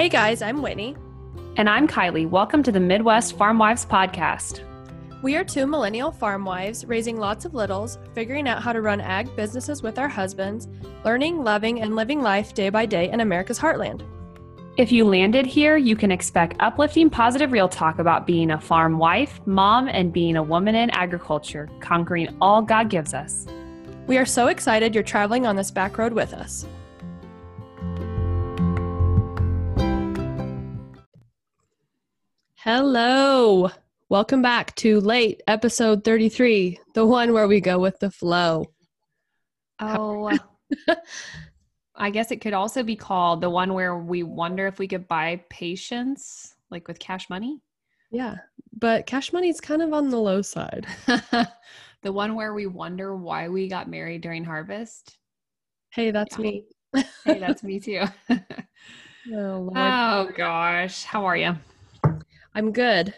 Hey 0.00 0.08
guys, 0.08 0.40
I'm 0.40 0.62
Whitney. 0.62 0.96
And 1.58 1.68
I'm 1.68 1.86
Kylie. 1.86 2.26
Welcome 2.26 2.62
to 2.62 2.72
the 2.72 2.80
Midwest 2.80 3.36
Farm 3.36 3.58
Wives 3.58 3.84
Podcast. 3.84 4.62
We 5.20 5.36
are 5.36 5.44
two 5.44 5.66
millennial 5.66 6.10
farm 6.10 6.42
wives 6.42 6.86
raising 6.86 7.18
lots 7.18 7.44
of 7.44 7.52
littles, 7.52 7.98
figuring 8.14 8.48
out 8.48 8.62
how 8.62 8.72
to 8.72 8.80
run 8.80 9.02
ag 9.02 9.36
businesses 9.36 9.82
with 9.82 9.98
our 9.98 10.08
husbands, 10.08 10.68
learning, 11.04 11.44
loving, 11.44 11.82
and 11.82 11.96
living 11.96 12.22
life 12.22 12.54
day 12.54 12.70
by 12.70 12.86
day 12.86 13.10
in 13.10 13.20
America's 13.20 13.58
heartland. 13.58 14.00
If 14.78 14.90
you 14.90 15.04
landed 15.04 15.44
here, 15.44 15.76
you 15.76 15.96
can 15.96 16.10
expect 16.10 16.56
uplifting, 16.60 17.10
positive 17.10 17.52
real 17.52 17.68
talk 17.68 17.98
about 17.98 18.26
being 18.26 18.52
a 18.52 18.58
farm 18.58 18.96
wife, 18.96 19.38
mom, 19.44 19.86
and 19.86 20.14
being 20.14 20.36
a 20.36 20.42
woman 20.42 20.76
in 20.76 20.88
agriculture, 20.92 21.68
conquering 21.80 22.34
all 22.40 22.62
God 22.62 22.88
gives 22.88 23.12
us. 23.12 23.46
We 24.06 24.16
are 24.16 24.24
so 24.24 24.46
excited 24.46 24.94
you're 24.94 25.04
traveling 25.04 25.44
on 25.44 25.56
this 25.56 25.70
back 25.70 25.98
road 25.98 26.14
with 26.14 26.32
us. 26.32 26.64
Hello. 32.64 33.70
Welcome 34.10 34.42
back 34.42 34.74
to 34.76 35.00
late 35.00 35.42
episode 35.46 36.04
33, 36.04 36.78
the 36.92 37.06
one 37.06 37.32
where 37.32 37.48
we 37.48 37.58
go 37.58 37.78
with 37.78 37.98
the 38.00 38.10
flow. 38.10 38.66
Oh, 39.80 40.28
uh, 40.28 40.94
I 41.94 42.10
guess 42.10 42.30
it 42.30 42.42
could 42.42 42.52
also 42.52 42.82
be 42.82 42.96
called 42.96 43.40
the 43.40 43.48
one 43.48 43.72
where 43.72 43.96
we 43.96 44.24
wonder 44.24 44.66
if 44.66 44.78
we 44.78 44.88
could 44.88 45.08
buy 45.08 45.42
patience, 45.48 46.54
like 46.70 46.86
with 46.86 46.98
cash 46.98 47.30
money. 47.30 47.62
Yeah, 48.10 48.34
but 48.78 49.06
cash 49.06 49.32
money 49.32 49.48
is 49.48 49.58
kind 49.58 49.80
of 49.80 49.94
on 49.94 50.10
the 50.10 50.20
low 50.20 50.42
side. 50.42 50.86
the 51.06 52.12
one 52.12 52.34
where 52.34 52.52
we 52.52 52.66
wonder 52.66 53.16
why 53.16 53.48
we 53.48 53.68
got 53.68 53.88
married 53.88 54.20
during 54.20 54.44
harvest. 54.44 55.16
Hey, 55.94 56.10
that's 56.10 56.36
yeah. 56.36 56.42
me. 56.42 56.64
hey, 57.24 57.38
that's 57.38 57.62
me 57.62 57.80
too. 57.80 58.04
oh, 59.32 59.72
oh 59.74 60.30
gosh, 60.36 61.04
how 61.04 61.24
are 61.24 61.38
you? 61.38 61.56
I'm 62.54 62.72
good. 62.72 63.14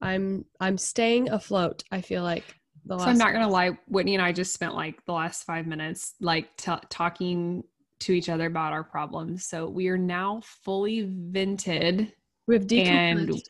I'm 0.00 0.44
I'm 0.60 0.76
staying 0.76 1.30
afloat. 1.30 1.82
I 1.90 2.00
feel 2.00 2.22
like 2.22 2.44
the 2.84 2.94
last. 2.94 3.04
So 3.04 3.10
I'm 3.10 3.18
not 3.18 3.32
gonna 3.32 3.48
lie. 3.48 3.70
Whitney 3.88 4.14
and 4.14 4.22
I 4.22 4.32
just 4.32 4.52
spent 4.52 4.74
like 4.74 5.04
the 5.06 5.12
last 5.12 5.44
five 5.44 5.66
minutes 5.66 6.14
like 6.20 6.54
t- 6.56 6.72
talking 6.90 7.64
to 8.00 8.12
each 8.12 8.28
other 8.28 8.46
about 8.46 8.72
our 8.72 8.84
problems. 8.84 9.46
So 9.46 9.66
we 9.68 9.88
are 9.88 9.98
now 9.98 10.42
fully 10.44 11.08
vented. 11.10 12.12
We 12.46 12.54
have 12.54 12.66
decompressed. 12.66 13.40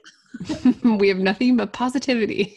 and 0.84 1.00
we 1.00 1.08
have 1.08 1.18
nothing 1.18 1.56
but 1.56 1.72
positivity. 1.72 2.56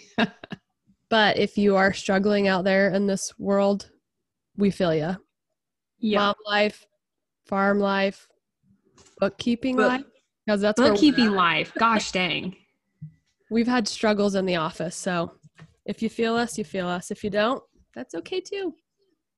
but 1.09 1.38
if 1.38 1.58
you 1.58 1.75
are 1.75 1.94
struggling 1.94 2.48
out 2.48 2.66
there 2.66 2.89
in 2.89 3.08
this 3.08 3.33
world, 3.39 3.89
we 4.58 4.70
feel 4.70 4.94
you. 4.94 5.16
Yeah. 5.98 6.20
Mom 6.20 6.36
life, 6.45 6.86
farm 7.48 7.80
life, 7.80 8.28
bookkeeping 9.20 9.78
Book- 9.78 9.88
life. 9.88 10.03
Because 10.45 10.61
that's 10.61 10.80
bookkeeping 10.80 11.31
life. 11.31 11.73
Gosh 11.78 12.11
dang 12.11 12.55
we've 13.50 13.67
had 13.67 13.88
struggles 13.88 14.36
in 14.36 14.45
the 14.45 14.56
office. 14.56 14.95
So 14.95 15.34
if 15.86 16.02
you 16.02 16.09
feel 16.09 16.36
us, 16.36 16.58
you 16.58 16.64
feel 16.64 16.88
us. 16.88 17.12
If 17.12 17.23
you 17.23 17.30
don't, 17.30 17.64
that's 17.95 18.16
okay 18.16 18.42
too. 18.42 18.73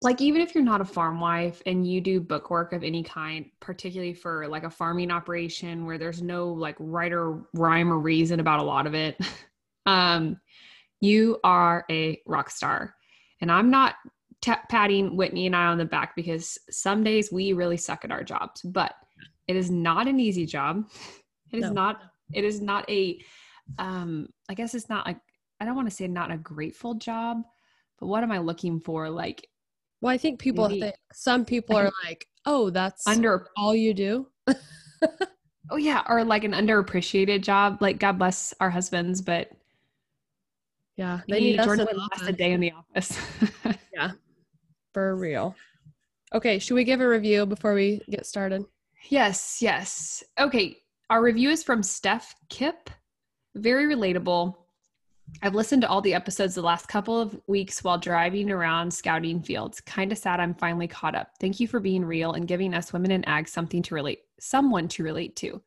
Like 0.01 0.21
even 0.21 0.41
if 0.41 0.55
you're 0.55 0.63
not 0.63 0.81
a 0.81 0.85
farm 0.85 1.19
wife 1.19 1.61
and 1.65 1.85
you 1.85 1.99
do 1.99 2.21
book 2.21 2.49
work 2.49 2.71
of 2.71 2.83
any 2.83 3.03
kind, 3.03 3.45
particularly 3.59 4.13
for 4.13 4.47
like 4.47 4.63
a 4.63 4.69
farming 4.69 5.11
operation 5.11 5.85
where 5.85 5.97
there's 5.97 6.21
no 6.21 6.47
like 6.47 6.75
right 6.79 7.11
or 7.11 7.45
rhyme 7.53 7.91
or 7.91 7.99
reason 7.99 8.39
about 8.39 8.59
a 8.59 8.63
lot 8.63 8.87
of 8.87 8.95
it, 8.95 9.17
um, 9.85 10.39
you 11.01 11.37
are 11.43 11.85
a 11.91 12.21
rock 12.25 12.49
star. 12.49 12.95
And 13.41 13.51
I'm 13.51 13.69
not 13.69 13.95
t- 14.41 14.53
patting 14.69 15.17
Whitney 15.17 15.45
and 15.45 15.55
I 15.55 15.65
on 15.65 15.77
the 15.77 15.85
back 15.85 16.15
because 16.15 16.57
some 16.69 17.03
days 17.03 17.31
we 17.31 17.53
really 17.53 17.77
suck 17.77 18.05
at 18.05 18.11
our 18.11 18.23
jobs, 18.23 18.61
but 18.61 18.93
it 19.47 19.55
is 19.55 19.69
not 19.69 20.07
an 20.07 20.19
easy 20.19 20.45
job. 20.45 20.89
It 21.51 21.57
is 21.57 21.71
no. 21.71 21.71
not. 21.71 22.01
It 22.31 22.43
is 22.43 22.61
not 22.61 22.87
a 22.91 23.19
um 23.77 24.27
i 24.49 24.53
guess 24.53 24.73
it's 24.73 24.89
not 24.89 25.05
like 25.05 25.19
i 25.59 25.65
don't 25.65 25.75
want 25.75 25.89
to 25.89 25.95
say 25.95 26.07
not 26.07 26.31
a 26.31 26.37
grateful 26.37 26.95
job 26.95 27.43
but 27.99 28.07
what 28.07 28.23
am 28.23 28.31
i 28.31 28.37
looking 28.39 28.79
for? 28.79 29.09
Like 29.09 29.47
well 30.01 30.13
i 30.13 30.17
think 30.17 30.39
people 30.39 30.67
maybe, 30.67 30.81
think 30.81 30.95
some 31.13 31.45
people 31.45 31.75
are 31.75 31.91
like 32.05 32.27
oh 32.45 32.69
that's 32.69 33.05
under 33.07 33.47
all 33.57 33.75
you 33.75 33.93
do? 33.93 34.27
Oh 35.71 35.77
yeah 35.77 36.03
or 36.09 36.23
like 36.23 36.43
an 36.43 36.53
underappreciated 36.53 37.43
job 37.43 37.77
like 37.79 37.99
god 37.99 38.17
bless 38.17 38.55
our 38.59 38.71
husbands 38.71 39.21
but 39.21 39.51
yeah 40.95 41.21
they 41.27 41.39
need 41.39 41.61
jordan 41.61 41.85
would 41.85 41.95
last 41.95 42.27
a 42.27 42.33
day 42.33 42.53
in 42.53 42.59
the 42.59 42.71
office. 42.71 43.17
Yeah 43.93 44.11
for 44.93 45.15
real. 45.15 45.55
Okay 46.33 46.57
should 46.57 46.73
we 46.73 46.83
give 46.83 47.01
a 47.01 47.07
review 47.07 47.45
before 47.45 47.75
we 47.75 48.01
get 48.09 48.25
started? 48.25 48.65
Yes 49.09 49.59
yes. 49.61 50.23
Okay 50.39 50.77
our 51.11 51.21
review 51.21 51.51
is 51.51 51.63
from 51.63 51.83
steph 51.83 52.33
kip 52.49 52.89
very 53.55 53.93
relatable. 53.93 54.55
I've 55.41 55.55
listened 55.55 55.83
to 55.83 55.89
all 55.89 56.01
the 56.01 56.13
episodes 56.13 56.55
the 56.55 56.61
last 56.61 56.87
couple 56.87 57.19
of 57.19 57.39
weeks 57.47 57.83
while 57.83 57.97
driving 57.97 58.49
around 58.51 58.91
scouting 58.91 59.41
fields. 59.41 59.79
Kind 59.81 60.11
of 60.11 60.17
sad 60.17 60.39
I'm 60.39 60.55
finally 60.55 60.87
caught 60.87 61.15
up. 61.15 61.31
Thank 61.39 61.59
you 61.59 61.67
for 61.67 61.79
being 61.79 62.03
real 62.03 62.33
and 62.33 62.47
giving 62.47 62.73
us 62.73 62.93
women 62.93 63.11
in 63.11 63.23
ag 63.25 63.47
something 63.47 63.81
to 63.83 63.95
relate, 63.95 64.19
someone 64.39 64.87
to 64.89 65.03
relate 65.03 65.35
to. 65.37 65.61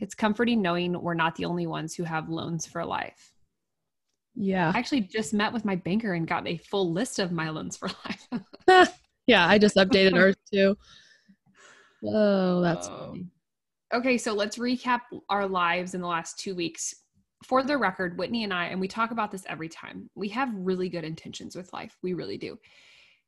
It's 0.00 0.14
comforting 0.14 0.60
knowing 0.60 1.00
we're 1.00 1.14
not 1.14 1.36
the 1.36 1.44
only 1.44 1.66
ones 1.66 1.94
who 1.94 2.04
have 2.04 2.28
loans 2.28 2.66
for 2.66 2.84
life. 2.84 3.32
Yeah. 4.34 4.70
I 4.74 4.78
actually 4.78 5.02
just 5.02 5.32
met 5.32 5.52
with 5.52 5.64
my 5.64 5.76
banker 5.76 6.12
and 6.12 6.26
got 6.26 6.46
a 6.46 6.58
full 6.58 6.92
list 6.92 7.18
of 7.18 7.32
my 7.32 7.48
loans 7.48 7.76
for 7.76 7.88
life. 8.68 8.92
yeah, 9.26 9.46
I 9.46 9.58
just 9.58 9.76
updated 9.76 10.14
ours 10.20 10.36
too. 10.52 10.76
Oh, 12.04 12.60
that's 12.60 12.88
oh. 12.88 13.08
funny. 13.12 13.26
Okay, 13.94 14.18
so 14.18 14.34
let's 14.34 14.58
recap 14.58 15.02
our 15.30 15.46
lives 15.46 15.94
in 15.94 16.00
the 16.00 16.08
last 16.08 16.38
two 16.38 16.54
weeks 16.54 16.94
for 17.44 17.62
the 17.62 17.76
record, 17.76 18.18
Whitney 18.18 18.44
and 18.44 18.52
I, 18.52 18.66
and 18.66 18.80
we 18.80 18.88
talk 18.88 19.10
about 19.10 19.30
this 19.30 19.44
every 19.48 19.68
time, 19.68 20.10
we 20.14 20.28
have 20.30 20.50
really 20.54 20.88
good 20.88 21.04
intentions 21.04 21.54
with 21.54 21.72
life. 21.72 21.96
We 22.02 22.14
really 22.14 22.38
do. 22.38 22.58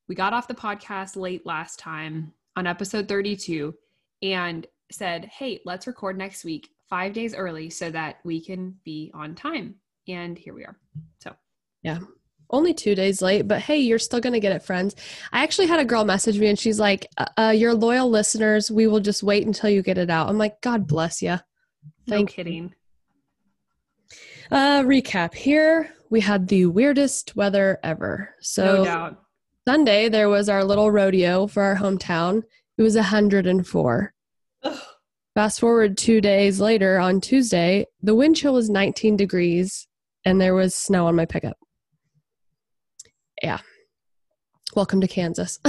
We 0.09 0.15
got 0.15 0.33
off 0.33 0.49
the 0.49 0.55
podcast 0.55 1.17
late 1.17 1.45
last 1.45 1.79
time 1.79 2.33
on 2.57 2.67
episode 2.67 3.09
32 3.09 3.75
and 4.23 4.67
said, 4.91 5.27
hey, 5.27 5.61
let's 5.65 5.87
record 5.87 6.17
next 6.17 6.45
week, 6.45 6.71
five 6.89 7.13
days 7.13 7.35
early, 7.35 7.69
so 7.71 7.91
that 7.91 8.17
we 8.25 8.43
can 8.43 8.77
be 8.85 9.11
on 9.15 9.35
time. 9.35 9.77
And 10.09 10.39
here 10.39 10.55
we 10.55 10.65
are. 10.65 10.79
So, 11.23 11.35
yeah. 11.83 11.99
Only 12.51 12.73
two 12.73 12.95
days 12.95 13.21
late, 13.21 13.47
but 13.47 13.61
hey, 13.61 13.77
you're 13.77 13.99
still 13.99 14.21
going 14.21 14.33
to 14.33 14.41
get 14.41 14.53
it, 14.53 14.63
friends. 14.63 14.97
I 15.33 15.43
actually 15.43 15.67
had 15.67 15.81
a 15.81 15.85
girl 15.85 16.07
message 16.07 16.39
me 16.39 16.47
and 16.47 16.59
she's 16.59 16.81
like, 16.81 17.07
uh, 17.19 17.27
uh, 17.37 17.53
Your 17.55 17.75
loyal 17.75 18.09
listeners, 18.09 18.71
we 18.71 18.87
will 18.87 19.01
just 19.01 19.23
wait 19.23 19.47
until 19.47 19.69
you 19.69 19.83
get 19.83 19.99
it 19.99 20.09
out. 20.09 20.31
I'm 20.31 20.39
like, 20.39 20.63
God 20.63 20.87
bless 20.87 21.21
you. 21.21 21.37
Thank 22.09 22.31
no 22.31 22.35
kidding. 22.35 22.75
Uh, 24.51 24.83
recap 24.83 25.35
here 25.35 25.91
we 26.11 26.21
had 26.21 26.49
the 26.49 26.67
weirdest 26.67 27.37
weather 27.37 27.79
ever. 27.83 28.35
So, 28.41 28.77
no 28.77 28.85
doubt. 28.85 29.23
Sunday, 29.67 30.09
there 30.09 30.29
was 30.29 30.49
our 30.49 30.65
little 30.65 30.91
rodeo 30.91 31.47
for 31.47 31.63
our 31.63 31.77
hometown. 31.77 32.43
It 32.79 32.83
was 32.83 32.95
104. 32.95 34.15
Ugh. 34.63 34.79
Fast 35.35 35.61
forward 35.61 35.99
two 35.99 36.21
days 36.21 36.61
later 36.61 36.99
on 36.99 37.21
Tuesday, 37.21 37.85
the 38.03 38.15
wind 38.15 38.37
chill 38.37 38.55
was 38.55 38.71
19 38.71 39.17
degrees 39.17 39.87
and 40.25 40.41
there 40.41 40.55
was 40.55 40.75
snow 40.75 41.07
on 41.07 41.15
my 41.15 41.27
pickup. 41.27 41.59
Yeah. 43.43 43.59
Welcome 44.75 45.01
to 45.03 45.09
Kansas. 45.09 45.61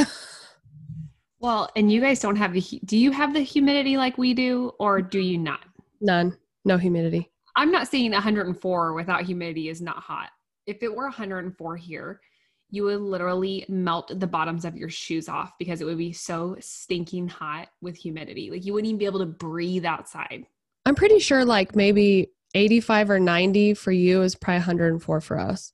well, 1.39 1.69
and 1.75 1.91
you 1.91 2.01
guys 2.01 2.19
don't 2.19 2.37
have 2.37 2.53
the, 2.53 2.61
do 2.85 2.97
you 2.97 3.11
have 3.11 3.33
the 3.33 3.41
humidity 3.41 3.97
like 3.97 4.17
we 4.17 4.33
do 4.33 4.71
or 4.79 5.01
do 5.01 5.19
you 5.19 5.37
not? 5.37 5.59
None. 6.01 6.37
No 6.65 6.77
humidity. 6.77 7.29
I'm 7.59 7.71
not 7.71 7.89
saying 7.89 8.13
104 8.13 8.93
without 8.93 9.23
humidity 9.23 9.67
is 9.67 9.81
not 9.81 9.97
hot. 9.97 10.29
If 10.65 10.81
it 10.81 10.95
were 10.95 11.03
104 11.03 11.75
here, 11.75 12.21
you 12.69 12.85
would 12.85 13.01
literally 13.01 13.65
melt 13.67 14.17
the 14.17 14.27
bottoms 14.27 14.63
of 14.63 14.77
your 14.77 14.87
shoes 14.87 15.27
off 15.27 15.51
because 15.59 15.81
it 15.81 15.83
would 15.83 15.97
be 15.97 16.13
so 16.13 16.55
stinking 16.61 17.27
hot 17.27 17.67
with 17.81 17.97
humidity. 17.97 18.49
Like 18.49 18.65
you 18.65 18.71
wouldn't 18.71 18.87
even 18.87 18.97
be 18.97 19.05
able 19.05 19.19
to 19.19 19.25
breathe 19.25 19.83
outside. 19.83 20.45
I'm 20.85 20.95
pretty 20.95 21.19
sure 21.19 21.43
like 21.43 21.75
maybe 21.75 22.29
85 22.55 23.09
or 23.09 23.19
90 23.19 23.73
for 23.73 23.91
you 23.91 24.21
is 24.21 24.35
probably 24.35 24.59
104 24.59 25.19
for 25.19 25.37
us. 25.37 25.73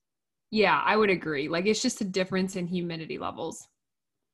Yeah, 0.50 0.82
I 0.84 0.98
would 0.98 1.12
agree. 1.12 1.50
Like 1.50 1.68
it's 1.68 1.84
just 1.84 2.02
a 2.02 2.06
difference 2.06 2.56
in 2.56 2.66
humidity 2.66 3.20
levels. 3.20 3.68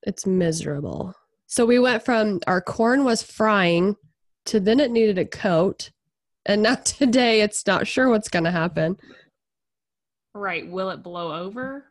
It's 0.04 0.26
miserable. 0.26 1.16
So 1.48 1.66
we 1.66 1.80
went 1.80 2.06
from 2.06 2.40
our 2.48 2.62
corn 2.62 3.04
was 3.04 3.22
frying 3.22 3.98
to 4.46 4.62
then 4.62 4.80
it 4.80 4.92
needed 4.92 5.18
a 5.18 5.26
coat 5.26 5.92
and 6.46 6.64
not 6.64 6.86
today, 6.86 7.42
it's 7.42 7.66
not 7.66 7.88
sure 7.88 8.10
what's 8.10 8.30
going 8.30 8.46
to 8.46 8.52
happen. 8.52 8.98
Right. 10.34 10.70
Will 10.70 10.90
it 10.90 11.04
blow 11.04 11.34
over? 11.44 11.86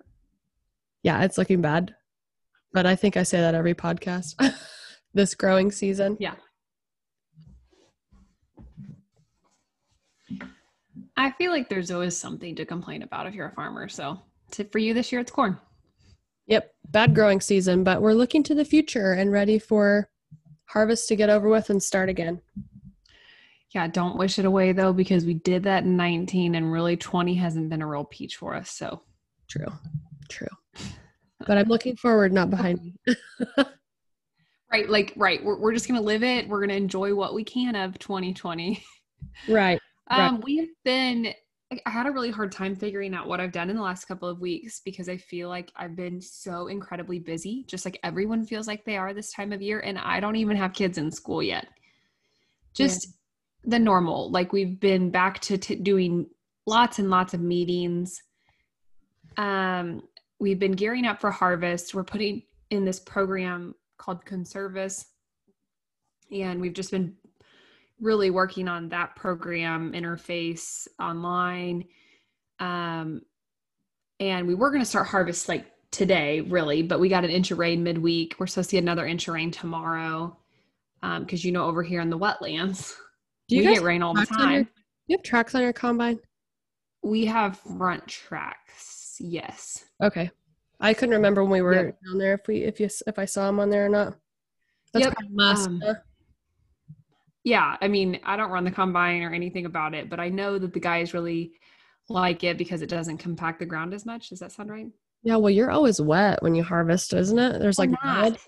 Yeah, 1.02 1.22
it's 1.24 1.38
looking 1.38 1.60
bad. 1.60 1.94
But 2.72 2.86
I 2.86 2.94
think 2.96 3.16
I 3.16 3.22
say 3.22 3.40
that 3.40 3.54
every 3.54 3.74
podcast 3.74 4.34
this 5.14 5.34
growing 5.34 5.70
season. 5.70 6.16
Yeah. 6.20 6.34
I 11.16 11.32
feel 11.32 11.50
like 11.52 11.68
there's 11.68 11.90
always 11.90 12.16
something 12.16 12.54
to 12.56 12.64
complain 12.64 13.02
about 13.02 13.26
if 13.26 13.34
you're 13.34 13.48
a 13.48 13.54
farmer. 13.54 13.88
So, 13.88 14.20
for 14.72 14.78
you 14.78 14.94
this 14.94 15.12
year, 15.12 15.20
it's 15.20 15.30
corn. 15.30 15.58
Yep, 16.46 16.72
bad 16.88 17.14
growing 17.14 17.40
season, 17.40 17.84
but 17.84 18.00
we're 18.00 18.14
looking 18.14 18.42
to 18.44 18.54
the 18.54 18.64
future 18.64 19.12
and 19.12 19.30
ready 19.30 19.58
for 19.58 20.08
harvest 20.64 21.08
to 21.08 21.16
get 21.16 21.28
over 21.28 21.48
with 21.48 21.68
and 21.70 21.82
start 21.82 22.08
again. 22.08 22.40
Yeah, 23.72 23.86
don't 23.86 24.18
wish 24.18 24.38
it 24.38 24.44
away 24.44 24.72
though, 24.72 24.92
because 24.92 25.24
we 25.24 25.34
did 25.34 25.62
that 25.64 25.84
in 25.84 25.96
19 25.96 26.56
and 26.56 26.72
really 26.72 26.96
20 26.96 27.34
hasn't 27.34 27.68
been 27.68 27.82
a 27.82 27.86
real 27.86 28.04
peach 28.04 28.36
for 28.36 28.54
us. 28.54 28.70
So 28.70 29.02
true, 29.48 29.72
true. 30.28 30.48
But 31.46 31.56
I'm 31.56 31.68
looking 31.68 31.96
forward, 31.96 32.32
not 32.32 32.50
behind 32.50 32.80
me. 32.82 33.14
right. 34.72 34.88
Like, 34.88 35.12
right. 35.16 35.42
We're, 35.42 35.58
we're 35.58 35.72
just 35.72 35.88
going 35.88 35.98
to 35.98 36.04
live 36.04 36.22
it. 36.22 36.48
We're 36.48 36.58
going 36.58 36.70
to 36.70 36.76
enjoy 36.76 37.14
what 37.14 37.32
we 37.32 37.44
can 37.44 37.74
of 37.76 37.98
2020. 37.98 38.82
Right. 39.48 39.80
Um, 40.12 40.34
right. 40.34 40.44
we 40.44 40.56
have 40.56 40.68
been, 40.84 41.32
I 41.86 41.88
had 41.88 42.08
a 42.08 42.10
really 42.10 42.32
hard 42.32 42.50
time 42.50 42.74
figuring 42.74 43.14
out 43.14 43.28
what 43.28 43.38
I've 43.38 43.52
done 43.52 43.70
in 43.70 43.76
the 43.76 43.82
last 43.82 44.06
couple 44.06 44.28
of 44.28 44.40
weeks 44.40 44.80
because 44.84 45.08
I 45.08 45.18
feel 45.18 45.48
like 45.48 45.70
I've 45.76 45.94
been 45.94 46.20
so 46.20 46.66
incredibly 46.66 47.20
busy, 47.20 47.64
just 47.68 47.84
like 47.84 47.96
everyone 48.02 48.44
feels 48.44 48.66
like 48.66 48.84
they 48.84 48.96
are 48.96 49.14
this 49.14 49.32
time 49.32 49.52
of 49.52 49.62
year. 49.62 49.78
And 49.78 49.98
I 49.98 50.18
don't 50.18 50.34
even 50.34 50.56
have 50.56 50.72
kids 50.72 50.98
in 50.98 51.12
school 51.12 51.44
yet. 51.44 51.68
Just, 52.74 53.06
yeah 53.06 53.12
the 53.64 53.78
normal. 53.78 54.30
Like 54.30 54.52
we've 54.52 54.78
been 54.78 55.10
back 55.10 55.40
to 55.40 55.58
t- 55.58 55.76
doing 55.76 56.26
lots 56.66 56.98
and 56.98 57.10
lots 57.10 57.34
of 57.34 57.40
meetings. 57.40 58.22
Um, 59.36 60.02
we've 60.38 60.58
been 60.58 60.72
gearing 60.72 61.06
up 61.06 61.20
for 61.20 61.30
harvest. 61.30 61.94
We're 61.94 62.04
putting 62.04 62.42
in 62.70 62.84
this 62.84 63.00
program 63.00 63.74
called 63.98 64.24
Conservis, 64.24 65.06
and 66.32 66.60
we've 66.60 66.72
just 66.72 66.90
been 66.90 67.14
really 68.00 68.30
working 68.30 68.66
on 68.68 68.88
that 68.88 69.14
program 69.16 69.92
interface 69.92 70.88
online. 70.98 71.84
Um, 72.58 73.22
and 74.18 74.46
we 74.46 74.54
were 74.54 74.70
going 74.70 74.82
to 74.82 74.88
start 74.88 75.06
harvest 75.06 75.48
like 75.48 75.66
today, 75.90 76.40
really, 76.40 76.82
but 76.82 77.00
we 77.00 77.08
got 77.08 77.24
an 77.24 77.30
inch 77.30 77.50
of 77.50 77.58
rain 77.58 77.82
midweek. 77.82 78.36
We're 78.38 78.46
supposed 78.46 78.70
to 78.70 78.76
get 78.76 78.82
another 78.82 79.06
inch 79.06 79.28
of 79.28 79.34
rain 79.34 79.50
tomorrow 79.50 80.36
because 81.00 81.44
um, 81.44 81.46
you 81.46 81.52
know 81.52 81.64
over 81.64 81.82
here 81.82 82.00
in 82.00 82.10
the 82.10 82.18
wetlands 82.18 82.94
do 83.50 83.56
you 83.56 83.68
we 83.68 83.74
get 83.74 83.82
rain 83.82 84.02
all 84.02 84.14
the 84.14 84.24
time. 84.24 84.52
Your, 84.52 84.66
you 85.08 85.16
have 85.16 85.22
tracks 85.22 85.54
on 85.54 85.62
your 85.62 85.72
combine? 85.72 86.18
We 87.02 87.26
have 87.26 87.58
front 87.58 88.06
tracks. 88.06 89.16
Yes. 89.18 89.84
Okay. 90.02 90.30
I 90.80 90.94
couldn't 90.94 91.14
remember 91.14 91.42
when 91.42 91.52
we 91.52 91.60
were 91.60 91.74
yep. 91.74 91.98
down 92.06 92.18
there 92.18 92.34
if 92.34 92.48
we 92.48 92.62
if 92.62 92.80
you 92.80 92.88
if 93.06 93.18
I 93.18 93.26
saw 93.26 93.46
them 93.46 93.60
on 93.60 93.68
there 93.68 93.84
or 93.84 93.88
not. 93.88 94.16
That's 94.92 95.06
yep. 95.06 95.14
Um, 95.38 95.82
yeah, 97.44 97.76
I 97.80 97.88
mean, 97.88 98.20
I 98.24 98.36
don't 98.36 98.50
run 98.50 98.64
the 98.64 98.70
combine 98.70 99.22
or 99.22 99.32
anything 99.32 99.66
about 99.66 99.94
it, 99.94 100.10
but 100.10 100.20
I 100.20 100.28
know 100.28 100.58
that 100.58 100.72
the 100.72 100.80
guys 100.80 101.14
really 101.14 101.52
like 102.08 102.44
it 102.44 102.58
because 102.58 102.82
it 102.82 102.88
doesn't 102.88 103.18
compact 103.18 103.60
the 103.60 103.66
ground 103.66 103.94
as 103.94 104.04
much. 104.04 104.28
Does 104.28 104.40
that 104.40 104.52
sound 104.52 104.70
right? 104.70 104.88
Yeah, 105.22 105.36
well, 105.36 105.50
you're 105.50 105.70
always 105.70 106.00
wet 106.00 106.42
when 106.42 106.54
you 106.54 106.62
harvest, 106.62 107.12
isn't 107.12 107.38
it? 107.38 107.60
There's 107.60 107.78
like 107.78 107.90
mud. 108.02 108.38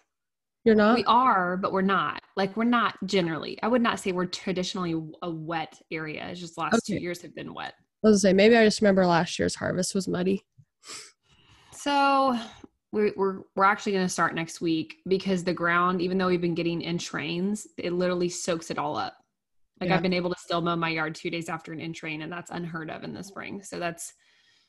You're 0.65 0.77
not? 0.77 0.97
We 0.97 1.05
are, 1.05 1.57
but 1.57 1.73
we're 1.73 1.83
not. 1.83 2.23
Like 2.37 2.57
we're 2.57 2.65
not 2.65 2.97
generally. 3.07 3.59
I 3.63 3.69
would 3.69 3.83
not 3.83 3.99
say 3.99 4.13
we're 4.13 4.27
traditionally 4.27 4.95
a 5.23 5.31
wet 5.31 5.81
area. 5.91 6.29
It's 6.29 6.41
just 6.41 6.57
last 6.57 6.75
okay. 6.75 6.97
two 6.99 7.03
years 7.03 7.21
have 7.23 7.35
been 7.35 7.53
wet. 7.53 7.75
I 8.05 8.09
was 8.09 8.23
say 8.23 8.33
maybe 8.33 8.57
I 8.57 8.65
just 8.65 8.81
remember 8.81 9.07
last 9.07 9.39
year's 9.39 9.57
harvest 9.57 9.95
was 9.95 10.07
muddy. 10.07 10.45
So 11.73 12.39
we're 12.93 13.13
we're, 13.17 13.41
we're 13.57 13.65
actually 13.65 13.93
going 13.93 14.05
to 14.05 14.13
start 14.13 14.35
next 14.35 14.61
week 14.61 14.99
because 15.09 15.43
the 15.43 15.53
ground, 15.53 16.01
even 16.01 16.17
though 16.17 16.29
we've 16.29 16.41
been 16.41 16.55
getting 16.55 16.81
inch 16.81 17.13
rains, 17.13 17.67
it 17.77 17.93
literally 17.93 18.29
soaks 18.29 18.71
it 18.71 18.79
all 18.79 18.97
up. 18.97 19.17
Like 19.81 19.89
yeah. 19.89 19.97
I've 19.97 20.03
been 20.03 20.13
able 20.13 20.31
to 20.31 20.39
still 20.39 20.61
mow 20.61 20.77
my 20.77 20.91
yard 20.91 21.17
two 21.17 21.31
days 21.31 21.49
after 21.49 21.73
an 21.73 21.81
inch 21.81 22.05
rain, 22.05 22.23
and 22.23 22.33
that's 22.33 22.53
unheard 22.53 22.89
of 22.89 23.03
in 23.03 23.13
the 23.13 23.25
spring. 23.25 23.63
So 23.65 23.81
that's 23.81 24.15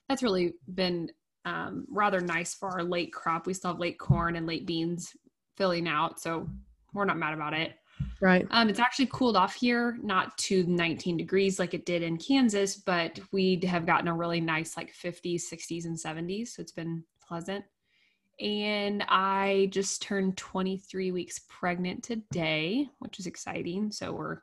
that's 0.10 0.24
really 0.24 0.54
been 0.74 1.10
um, 1.46 1.86
rather 1.88 2.20
nice 2.20 2.56
for 2.56 2.70
our 2.70 2.84
late 2.84 3.14
crop. 3.14 3.46
We 3.46 3.54
still 3.54 3.72
have 3.72 3.80
late 3.80 4.00
corn 4.00 4.36
and 4.36 4.48
late 4.48 4.66
beans 4.66 5.14
filling 5.56 5.88
out. 5.88 6.20
So 6.20 6.48
we're 6.94 7.06
not 7.06 7.18
mad 7.18 7.34
about 7.34 7.54
it. 7.54 7.74
Right. 8.20 8.48
Um, 8.52 8.70
it's 8.70 8.80
actually 8.80 9.08
cooled 9.08 9.36
off 9.36 9.54
here, 9.54 9.98
not 10.02 10.38
to 10.40 10.64
19 10.64 11.18
degrees 11.18 11.60
like 11.60 11.74
it 11.74 11.86
did 11.86 12.04
in 12.04 12.18
Kansas, 12.18 12.76
but 12.76 13.20
we 13.32 13.60
have 13.66 13.86
gotten 13.86 14.08
a 14.08 14.14
really 14.14 14.42
nice 14.42 14.78
like 14.78 14.94
50s, 14.94 15.42
60s, 15.52 15.86
and 15.86 15.98
70s. 15.98 16.50
So 16.50 16.62
it's 16.62 16.72
been 16.72 17.04
pleasant. 17.26 17.66
And 18.40 19.04
I 19.10 19.70
just 19.72 20.02
turned 20.02 20.38
23 20.38 21.12
weeks 21.12 21.42
pregnant 21.50 22.04
today, 22.04 22.88
which 23.00 23.20
is 23.20 23.28
exciting. 23.28 23.92
So 23.92 24.12
we're 24.12 24.40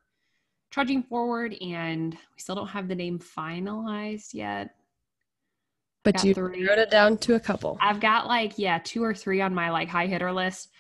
trudging 0.71 1.03
forward 1.03 1.57
and 1.61 2.12
we 2.12 2.39
still 2.39 2.55
don't 2.55 2.69
have 2.69 2.89
the 2.89 2.95
name 2.95 3.19
finalized 3.19 4.33
yet. 4.33 4.75
But 6.03 6.25
you 6.25 6.33
three. 6.33 6.67
wrote 6.67 6.79
it 6.79 6.91
down 6.91 7.19
to 7.19 7.35
a 7.35 7.41
couple. 7.41 7.77
I've 7.81 8.01
got 8.01 8.27
like, 8.27 8.59
yeah, 8.59 8.79
two 8.83 9.03
or 9.03 9.15
three 9.15 9.41
on 9.41 9.55
my 9.55 9.71
like 9.71 9.89
high 9.89 10.07
hitter 10.07 10.33
list. 10.33 10.71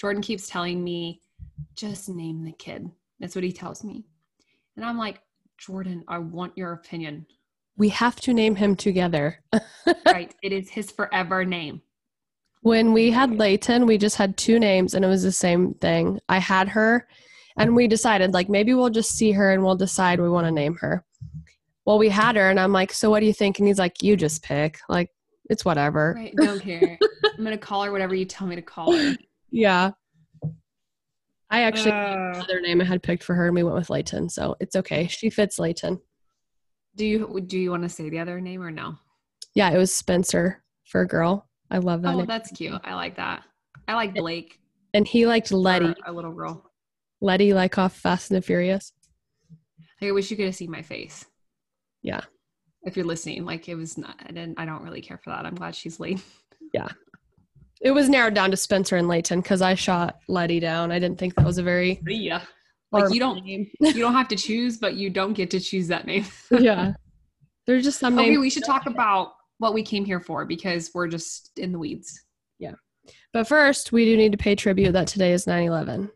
Jordan 0.00 0.22
keeps 0.22 0.48
telling 0.48 0.82
me, 0.82 1.20
just 1.74 2.08
name 2.08 2.42
the 2.42 2.52
kid. 2.52 2.90
That's 3.18 3.34
what 3.34 3.44
he 3.44 3.52
tells 3.52 3.84
me. 3.84 4.02
And 4.76 4.84
I'm 4.84 4.96
like, 4.96 5.20
Jordan, 5.58 6.04
I 6.08 6.16
want 6.16 6.56
your 6.56 6.72
opinion. 6.72 7.26
We 7.76 7.90
have 7.90 8.16
to 8.22 8.32
name 8.32 8.56
him 8.56 8.76
together. 8.76 9.42
right. 10.06 10.34
It 10.42 10.52
is 10.52 10.70
his 10.70 10.90
forever 10.90 11.44
name. 11.44 11.82
When 12.62 12.94
we 12.94 13.10
had 13.10 13.38
Layton, 13.38 13.84
we 13.84 13.98
just 13.98 14.16
had 14.16 14.38
two 14.38 14.58
names 14.58 14.94
and 14.94 15.04
it 15.04 15.08
was 15.08 15.22
the 15.22 15.32
same 15.32 15.74
thing. 15.74 16.18
I 16.30 16.38
had 16.38 16.68
her 16.70 17.06
and 17.58 17.76
we 17.76 17.86
decided 17.86 18.32
like 18.32 18.48
maybe 18.48 18.72
we'll 18.72 18.88
just 18.88 19.10
see 19.10 19.32
her 19.32 19.52
and 19.52 19.62
we'll 19.62 19.76
decide 19.76 20.18
we 20.18 20.30
want 20.30 20.46
to 20.46 20.50
name 20.50 20.76
her. 20.76 21.04
Well, 21.84 21.98
we 21.98 22.08
had 22.08 22.36
her 22.36 22.48
and 22.48 22.58
I'm 22.58 22.72
like, 22.72 22.92
so 22.92 23.10
what 23.10 23.20
do 23.20 23.26
you 23.26 23.34
think? 23.34 23.58
And 23.58 23.68
he's 23.68 23.78
like, 23.78 24.02
you 24.02 24.16
just 24.16 24.42
pick. 24.42 24.78
Like, 24.88 25.10
it's 25.50 25.64
whatever. 25.64 26.14
Right. 26.16 26.34
Don't 26.36 26.60
care. 26.60 26.98
I'm 27.24 27.44
going 27.44 27.50
to 27.50 27.58
call 27.58 27.82
her 27.82 27.92
whatever 27.92 28.14
you 28.14 28.24
tell 28.24 28.46
me 28.46 28.56
to 28.56 28.62
call 28.62 28.96
her. 28.96 29.16
Yeah. 29.50 29.92
I 31.50 31.62
actually 31.62 31.92
uh, 31.92 32.32
another 32.34 32.60
name 32.60 32.80
I 32.80 32.84
had 32.84 33.02
picked 33.02 33.24
for 33.24 33.34
her 33.34 33.46
and 33.46 33.54
we 33.56 33.64
went 33.64 33.76
with 33.76 33.90
Layton, 33.90 34.28
so 34.28 34.56
it's 34.60 34.76
okay. 34.76 35.08
She 35.08 35.30
fits 35.30 35.58
Layton. 35.58 36.00
Do 36.94 37.04
you 37.04 37.40
do 37.44 37.58
you 37.58 37.70
want 37.70 37.82
to 37.82 37.88
say 37.88 38.08
the 38.08 38.20
other 38.20 38.40
name 38.40 38.62
or 38.62 38.70
no? 38.70 38.96
Yeah, 39.54 39.70
it 39.70 39.78
was 39.78 39.92
Spencer 39.92 40.62
for 40.84 41.00
a 41.00 41.06
girl. 41.06 41.48
I 41.70 41.78
love 41.78 42.02
that. 42.02 42.14
Oh, 42.14 42.18
name. 42.18 42.26
that's 42.26 42.52
cute. 42.52 42.80
I 42.84 42.94
like 42.94 43.16
that. 43.16 43.42
I 43.88 43.94
like 43.94 44.14
Blake. 44.14 44.60
And 44.94 45.06
he 45.06 45.26
liked 45.26 45.50
Letty. 45.50 45.94
A 46.06 46.12
little 46.12 46.32
girl. 46.32 46.70
Letty 47.20 47.52
like 47.52 47.78
off 47.78 47.96
Fast 47.96 48.30
and 48.30 48.38
the 48.38 48.42
Furious. 48.42 48.92
I 50.02 50.10
wish 50.12 50.30
you 50.30 50.36
could 50.36 50.46
have 50.46 50.54
seen 50.54 50.70
my 50.70 50.82
face. 50.82 51.26
Yeah. 52.02 52.22
If 52.84 52.96
you're 52.96 53.06
listening, 53.06 53.44
like 53.44 53.68
it 53.68 53.74
was 53.74 53.98
not 53.98 54.14
I 54.24 54.28
didn't 54.28 54.58
I 54.58 54.64
don't 54.64 54.82
really 54.82 55.02
care 55.02 55.18
for 55.18 55.30
that. 55.30 55.44
I'm 55.44 55.54
glad 55.54 55.74
she's 55.74 56.00
late. 56.00 56.22
Yeah. 56.72 56.88
It 57.80 57.92
was 57.92 58.08
narrowed 58.08 58.34
down 58.34 58.50
to 58.50 58.56
Spencer 58.56 58.96
and 58.96 59.08
Layton 59.08 59.40
because 59.40 59.62
I 59.62 59.74
shot 59.74 60.18
Letty 60.28 60.60
down. 60.60 60.92
I 60.92 60.98
didn't 60.98 61.18
think 61.18 61.34
that 61.34 61.46
was 61.46 61.58
a 61.58 61.62
very 61.62 62.00
yeah. 62.06 62.42
Like 62.92 63.12
you 63.12 63.20
don't 63.20 63.44
name. 63.44 63.70
you 63.80 63.94
don't 63.94 64.14
have 64.14 64.28
to 64.28 64.36
choose, 64.36 64.78
but 64.78 64.94
you 64.94 65.10
don't 65.10 65.32
get 65.32 65.50
to 65.52 65.60
choose 65.60 65.88
that 65.88 66.06
name. 66.06 66.26
yeah. 66.50 66.92
There's 67.66 67.84
just 67.84 68.00
some 68.00 68.18
Okay, 68.18 68.36
we 68.36 68.50
should 68.50 68.64
talk 68.64 68.86
about 68.86 69.32
what 69.58 69.74
we 69.74 69.82
came 69.82 70.04
here 70.04 70.20
for 70.20 70.44
because 70.44 70.90
we're 70.92 71.06
just 71.06 71.52
in 71.56 71.72
the 71.72 71.78
weeds. 71.78 72.24
Yeah. 72.58 72.74
But 73.32 73.46
first, 73.46 73.92
we 73.92 74.04
do 74.04 74.16
need 74.16 74.32
to 74.32 74.38
pay 74.38 74.54
tribute 74.54 74.92
that 74.92 75.06
today 75.06 75.32
is 75.32 75.46
9/11. 75.46 76.10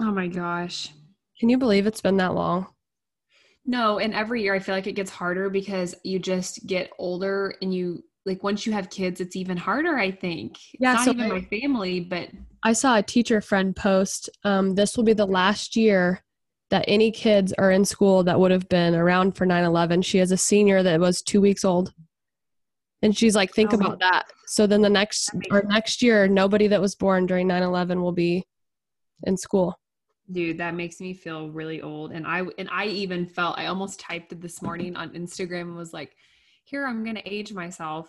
Oh 0.00 0.10
my 0.10 0.26
gosh. 0.26 0.90
Can 1.38 1.50
you 1.50 1.58
believe 1.58 1.86
it's 1.86 2.00
been 2.00 2.16
that 2.16 2.34
long? 2.34 2.66
No, 3.66 3.98
and 3.98 4.14
every 4.14 4.42
year 4.42 4.54
I 4.54 4.58
feel 4.58 4.74
like 4.74 4.86
it 4.86 4.92
gets 4.92 5.10
harder 5.10 5.50
because 5.50 5.94
you 6.04 6.18
just 6.18 6.66
get 6.66 6.90
older 6.98 7.54
and 7.60 7.74
you 7.74 8.02
like 8.26 8.42
once 8.42 8.66
you 8.66 8.72
have 8.72 8.90
kids 8.90 9.20
it's 9.20 9.36
even 9.36 9.56
harder 9.56 9.96
i 9.96 10.10
think. 10.10 10.58
Yeah 10.78 10.94
it's 10.94 11.06
not 11.06 11.16
so 11.16 11.22
even 11.22 11.32
I, 11.32 11.34
my 11.34 11.40
family 11.42 12.00
but 12.00 12.28
i 12.62 12.72
saw 12.72 12.98
a 12.98 13.02
teacher 13.02 13.40
friend 13.40 13.74
post 13.74 14.28
um, 14.44 14.74
this 14.74 14.96
will 14.96 15.04
be 15.04 15.14
the 15.14 15.26
last 15.26 15.76
year 15.76 16.22
that 16.70 16.84
any 16.88 17.10
kids 17.10 17.52
are 17.58 17.70
in 17.70 17.84
school 17.84 18.24
that 18.24 18.38
would 18.38 18.50
have 18.50 18.68
been 18.68 18.94
around 18.94 19.36
for 19.36 19.46
9-11 19.46 20.04
she 20.04 20.18
has 20.18 20.32
a 20.32 20.36
senior 20.36 20.82
that 20.82 21.00
was 21.00 21.22
two 21.22 21.40
weeks 21.40 21.64
old. 21.64 21.92
And 23.02 23.16
she's 23.16 23.36
like 23.36 23.52
think 23.52 23.72
oh, 23.72 23.76
about 23.76 24.00
that. 24.00 24.24
So 24.46 24.66
then 24.66 24.80
the 24.80 24.90
next 24.90 25.30
or 25.50 25.62
next 25.62 26.02
year 26.02 26.26
nobody 26.26 26.66
that 26.68 26.80
was 26.80 26.94
born 26.94 27.26
during 27.26 27.46
9-11 27.46 28.00
will 28.00 28.12
be 28.12 28.44
in 29.24 29.36
school. 29.36 29.78
Dude 30.32 30.58
that 30.58 30.74
makes 30.74 31.00
me 31.00 31.14
feel 31.14 31.50
really 31.50 31.82
old. 31.82 32.10
And 32.12 32.26
i 32.26 32.42
and 32.58 32.68
i 32.72 32.86
even 32.86 33.26
felt 33.26 33.58
i 33.58 33.66
almost 33.66 34.00
typed 34.00 34.32
it 34.32 34.40
this 34.40 34.60
morning 34.60 34.96
on 34.96 35.10
instagram 35.10 35.62
and 35.62 35.76
was 35.76 35.92
like 35.92 36.16
here 36.66 36.84
I'm 36.84 37.04
going 37.04 37.16
to 37.16 37.32
age 37.32 37.52
myself. 37.52 38.08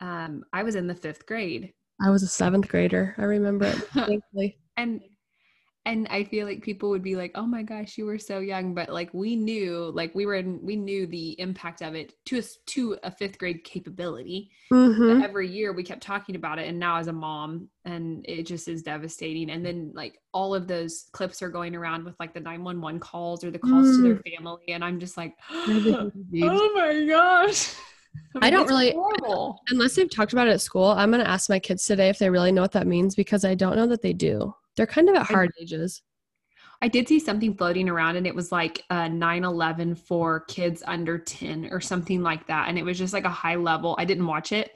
Um, 0.00 0.44
I 0.52 0.62
was 0.62 0.76
in 0.76 0.86
the 0.86 0.94
fifth 0.94 1.26
grade. 1.26 1.72
I 2.00 2.10
was 2.10 2.22
a 2.22 2.28
seventh 2.28 2.68
grader. 2.68 3.14
I 3.18 3.24
remember 3.24 3.72
it 3.94 4.22
and 4.76 5.00
and 5.86 6.08
I 6.10 6.24
feel 6.24 6.46
like 6.48 6.62
people 6.62 6.90
would 6.90 7.02
be 7.02 7.14
like, 7.14 7.30
"Oh 7.36 7.46
my 7.46 7.62
gosh, 7.62 7.96
you 7.96 8.06
were 8.06 8.18
so 8.18 8.40
young," 8.40 8.74
but 8.74 8.88
like 8.88 9.14
we 9.14 9.36
knew, 9.36 9.92
like 9.94 10.12
we 10.16 10.26
were 10.26 10.34
in, 10.34 10.58
we 10.60 10.74
knew 10.74 11.06
the 11.06 11.40
impact 11.40 11.80
of 11.80 11.94
it 11.94 12.12
to 12.26 12.40
a 12.40 12.42
to 12.72 12.98
a 13.04 13.10
fifth 13.10 13.38
grade 13.38 13.62
capability. 13.62 14.50
Mm-hmm. 14.72 15.22
Every 15.22 15.48
year 15.48 15.72
we 15.72 15.84
kept 15.84 16.02
talking 16.02 16.34
about 16.34 16.58
it, 16.58 16.66
and 16.66 16.80
now 16.80 16.96
as 16.96 17.06
a 17.06 17.12
mom, 17.12 17.68
and 17.84 18.26
it 18.28 18.42
just 18.42 18.66
is 18.66 18.82
devastating. 18.82 19.48
And 19.48 19.64
then 19.64 19.92
like 19.94 20.18
all 20.34 20.56
of 20.56 20.66
those 20.66 21.06
clips 21.12 21.40
are 21.40 21.50
going 21.50 21.76
around 21.76 22.04
with 22.04 22.16
like 22.18 22.34
the 22.34 22.40
nine 22.40 22.64
one 22.64 22.80
one 22.80 22.98
calls 22.98 23.44
or 23.44 23.52
the 23.52 23.58
calls 23.60 23.86
mm. 23.86 23.96
to 23.96 24.02
their 24.02 24.16
mm. 24.16 24.36
family, 24.36 24.64
and 24.68 24.84
I'm 24.84 24.98
just 24.98 25.16
like, 25.16 25.34
"Oh 25.50 26.72
my 26.74 27.06
gosh." 27.08 27.74
I, 28.34 28.38
mean, 28.38 28.44
I 28.44 28.50
don't 28.50 28.66
really, 28.66 28.92
horrible. 28.92 29.60
unless 29.68 29.94
they've 29.94 30.10
talked 30.10 30.32
about 30.32 30.48
it 30.48 30.52
at 30.52 30.60
school. 30.62 30.86
I'm 30.86 31.10
going 31.10 31.22
to 31.22 31.30
ask 31.30 31.50
my 31.50 31.58
kids 31.58 31.84
today 31.84 32.08
if 32.08 32.18
they 32.18 32.30
really 32.30 32.50
know 32.50 32.62
what 32.62 32.72
that 32.72 32.86
means 32.86 33.14
because 33.14 33.44
I 33.44 33.54
don't 33.54 33.76
know 33.76 33.86
that 33.88 34.00
they 34.00 34.14
do. 34.14 34.54
They're 34.76 34.86
kind 34.86 35.08
of 35.08 35.16
at 35.16 35.26
hard 35.26 35.50
I, 35.58 35.62
ages. 35.62 36.02
I 36.82 36.88
did 36.88 37.08
see 37.08 37.18
something 37.18 37.56
floating 37.56 37.88
around 37.88 38.16
and 38.16 38.26
it 38.26 38.34
was 38.34 38.52
like 38.52 38.84
a 38.90 39.08
9 39.08 39.44
11 39.44 39.94
for 39.94 40.40
kids 40.40 40.82
under 40.86 41.18
10 41.18 41.68
or 41.72 41.80
something 41.80 42.22
like 42.22 42.46
that. 42.48 42.68
And 42.68 42.78
it 42.78 42.84
was 42.84 42.98
just 42.98 43.14
like 43.14 43.24
a 43.24 43.30
high 43.30 43.56
level. 43.56 43.96
I 43.98 44.04
didn't 44.04 44.26
watch 44.26 44.52
it, 44.52 44.72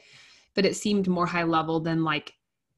but 0.55 0.65
it 0.65 0.77
seemed 0.77 1.09
more 1.09 1.27
high 1.27 1.43
level 1.43 1.81
than 1.81 2.03
like 2.03 2.33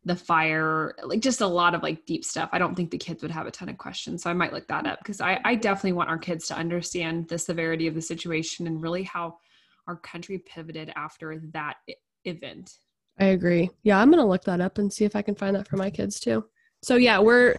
the 0.04 0.16
fire, 0.16 0.96
like 1.04 1.20
just 1.20 1.40
a 1.40 1.46
lot 1.46 1.76
of 1.76 1.82
like 1.84 2.04
deep 2.06 2.24
stuff. 2.24 2.48
I 2.52 2.58
don't 2.58 2.74
think 2.74 2.90
the 2.90 2.98
kids 2.98 3.22
would 3.22 3.30
have 3.30 3.46
a 3.46 3.52
ton 3.52 3.68
of 3.68 3.78
questions. 3.78 4.22
So 4.22 4.30
I 4.30 4.32
might 4.32 4.52
look 4.52 4.66
that 4.66 4.86
up 4.86 4.98
because 4.98 5.20
I, 5.20 5.40
I 5.44 5.54
definitely 5.54 5.92
want 5.92 6.10
our 6.10 6.18
kids 6.18 6.48
to 6.48 6.56
understand 6.56 7.28
the 7.28 7.38
severity 7.38 7.86
of 7.86 7.94
the 7.94 8.02
situation 8.02 8.66
and 8.66 8.82
really 8.82 9.04
how 9.04 9.38
our 9.86 9.96
country 9.96 10.38
pivoted 10.38 10.92
after 10.96 11.40
that 11.52 11.76
event. 12.24 12.78
I 13.20 13.26
agree. 13.26 13.70
Yeah, 13.84 14.00
I'm 14.00 14.10
going 14.10 14.22
to 14.22 14.28
look 14.28 14.44
that 14.44 14.60
up 14.60 14.78
and 14.78 14.92
see 14.92 15.04
if 15.04 15.14
I 15.14 15.22
can 15.22 15.36
find 15.36 15.54
that 15.54 15.68
for 15.68 15.76
my 15.76 15.90
kids 15.90 16.18
too. 16.18 16.44
So, 16.82 16.96
yeah, 16.96 17.18
we're 17.20 17.56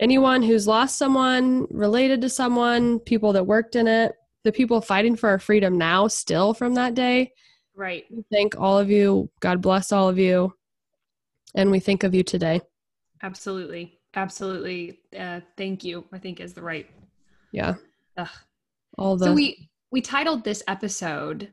anyone 0.00 0.42
who's 0.42 0.66
lost 0.66 0.98
someone 0.98 1.66
related 1.70 2.20
to 2.22 2.28
someone, 2.28 2.98
people 3.00 3.32
that 3.32 3.46
worked 3.46 3.76
in 3.76 3.86
it, 3.86 4.12
the 4.42 4.52
people 4.52 4.80
fighting 4.80 5.16
for 5.16 5.28
our 5.30 5.38
freedom 5.38 5.78
now, 5.78 6.08
still 6.08 6.54
from 6.54 6.74
that 6.74 6.94
day. 6.94 7.32
Right. 7.74 8.04
We 8.10 8.24
thank 8.30 8.58
all 8.58 8.78
of 8.78 8.90
you. 8.90 9.30
God 9.40 9.60
bless 9.60 9.92
all 9.92 10.08
of 10.08 10.18
you. 10.18 10.54
And 11.54 11.70
we 11.70 11.80
think 11.80 12.02
of 12.02 12.14
you 12.14 12.22
today. 12.22 12.60
Absolutely. 13.22 13.98
Absolutely. 14.14 15.00
Uh, 15.18 15.40
thank 15.56 15.84
you, 15.84 16.04
I 16.12 16.18
think 16.18 16.40
is 16.40 16.52
the 16.52 16.62
right. 16.62 16.86
Yeah. 17.52 17.74
Ugh. 18.16 18.28
All 18.98 19.16
the. 19.16 19.26
So 19.26 19.32
we 19.32 19.70
we 19.90 20.00
titled 20.00 20.44
this 20.44 20.62
episode 20.68 21.52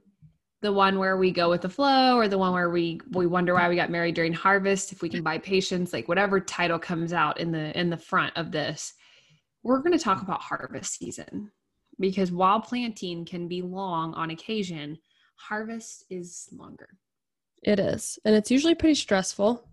the 0.61 0.71
one 0.71 0.99
where 0.99 1.17
we 1.17 1.31
go 1.31 1.49
with 1.49 1.61
the 1.61 1.69
flow 1.69 2.15
or 2.15 2.27
the 2.27 2.37
one 2.37 2.53
where 2.53 2.69
we 2.69 3.01
we 3.11 3.25
wonder 3.25 3.53
why 3.53 3.67
we 3.67 3.75
got 3.75 3.89
married 3.89 4.15
during 4.15 4.33
harvest 4.33 4.91
if 4.91 5.01
we 5.01 5.09
can 5.09 5.23
buy 5.23 5.37
patience 5.37 5.91
like 5.91 6.07
whatever 6.07 6.39
title 6.39 6.77
comes 6.77 7.13
out 7.13 7.39
in 7.39 7.51
the 7.51 7.77
in 7.79 7.89
the 7.89 7.97
front 7.97 8.35
of 8.37 8.51
this 8.51 8.93
we're 9.63 9.79
going 9.79 9.97
to 9.97 10.03
talk 10.03 10.21
about 10.21 10.41
harvest 10.41 10.97
season. 10.97 11.51
Because 11.99 12.31
while 12.31 12.59
planting 12.59 13.25
can 13.25 13.47
be 13.47 13.61
long 13.61 14.13
on 14.15 14.31
occasion 14.31 14.97
harvest 15.35 16.05
is 16.09 16.49
longer. 16.51 16.89
It 17.63 17.79
is 17.79 18.17
and 18.25 18.35
it's 18.35 18.49
usually 18.49 18.75
pretty 18.75 18.95
stressful. 18.95 19.67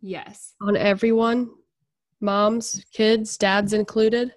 Yes. 0.00 0.54
On 0.60 0.76
everyone 0.76 1.50
moms 2.20 2.84
kids 2.92 3.36
dads 3.36 3.72
included 3.72 4.32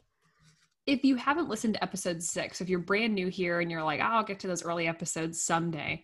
if 0.89 1.05
you 1.05 1.15
haven't 1.15 1.49
listened 1.49 1.75
to 1.75 1.83
episode 1.83 2.21
six, 2.23 2.61
if 2.61 2.69
you're 2.69 2.79
brand 2.79 3.13
new 3.13 3.27
here 3.27 3.59
and 3.59 3.69
you're 3.69 3.83
like, 3.83 3.99
oh, 3.99 4.05
I'll 4.05 4.23
get 4.23 4.39
to 4.39 4.47
those 4.47 4.65
early 4.65 4.87
episodes 4.87 5.41
someday, 5.41 6.03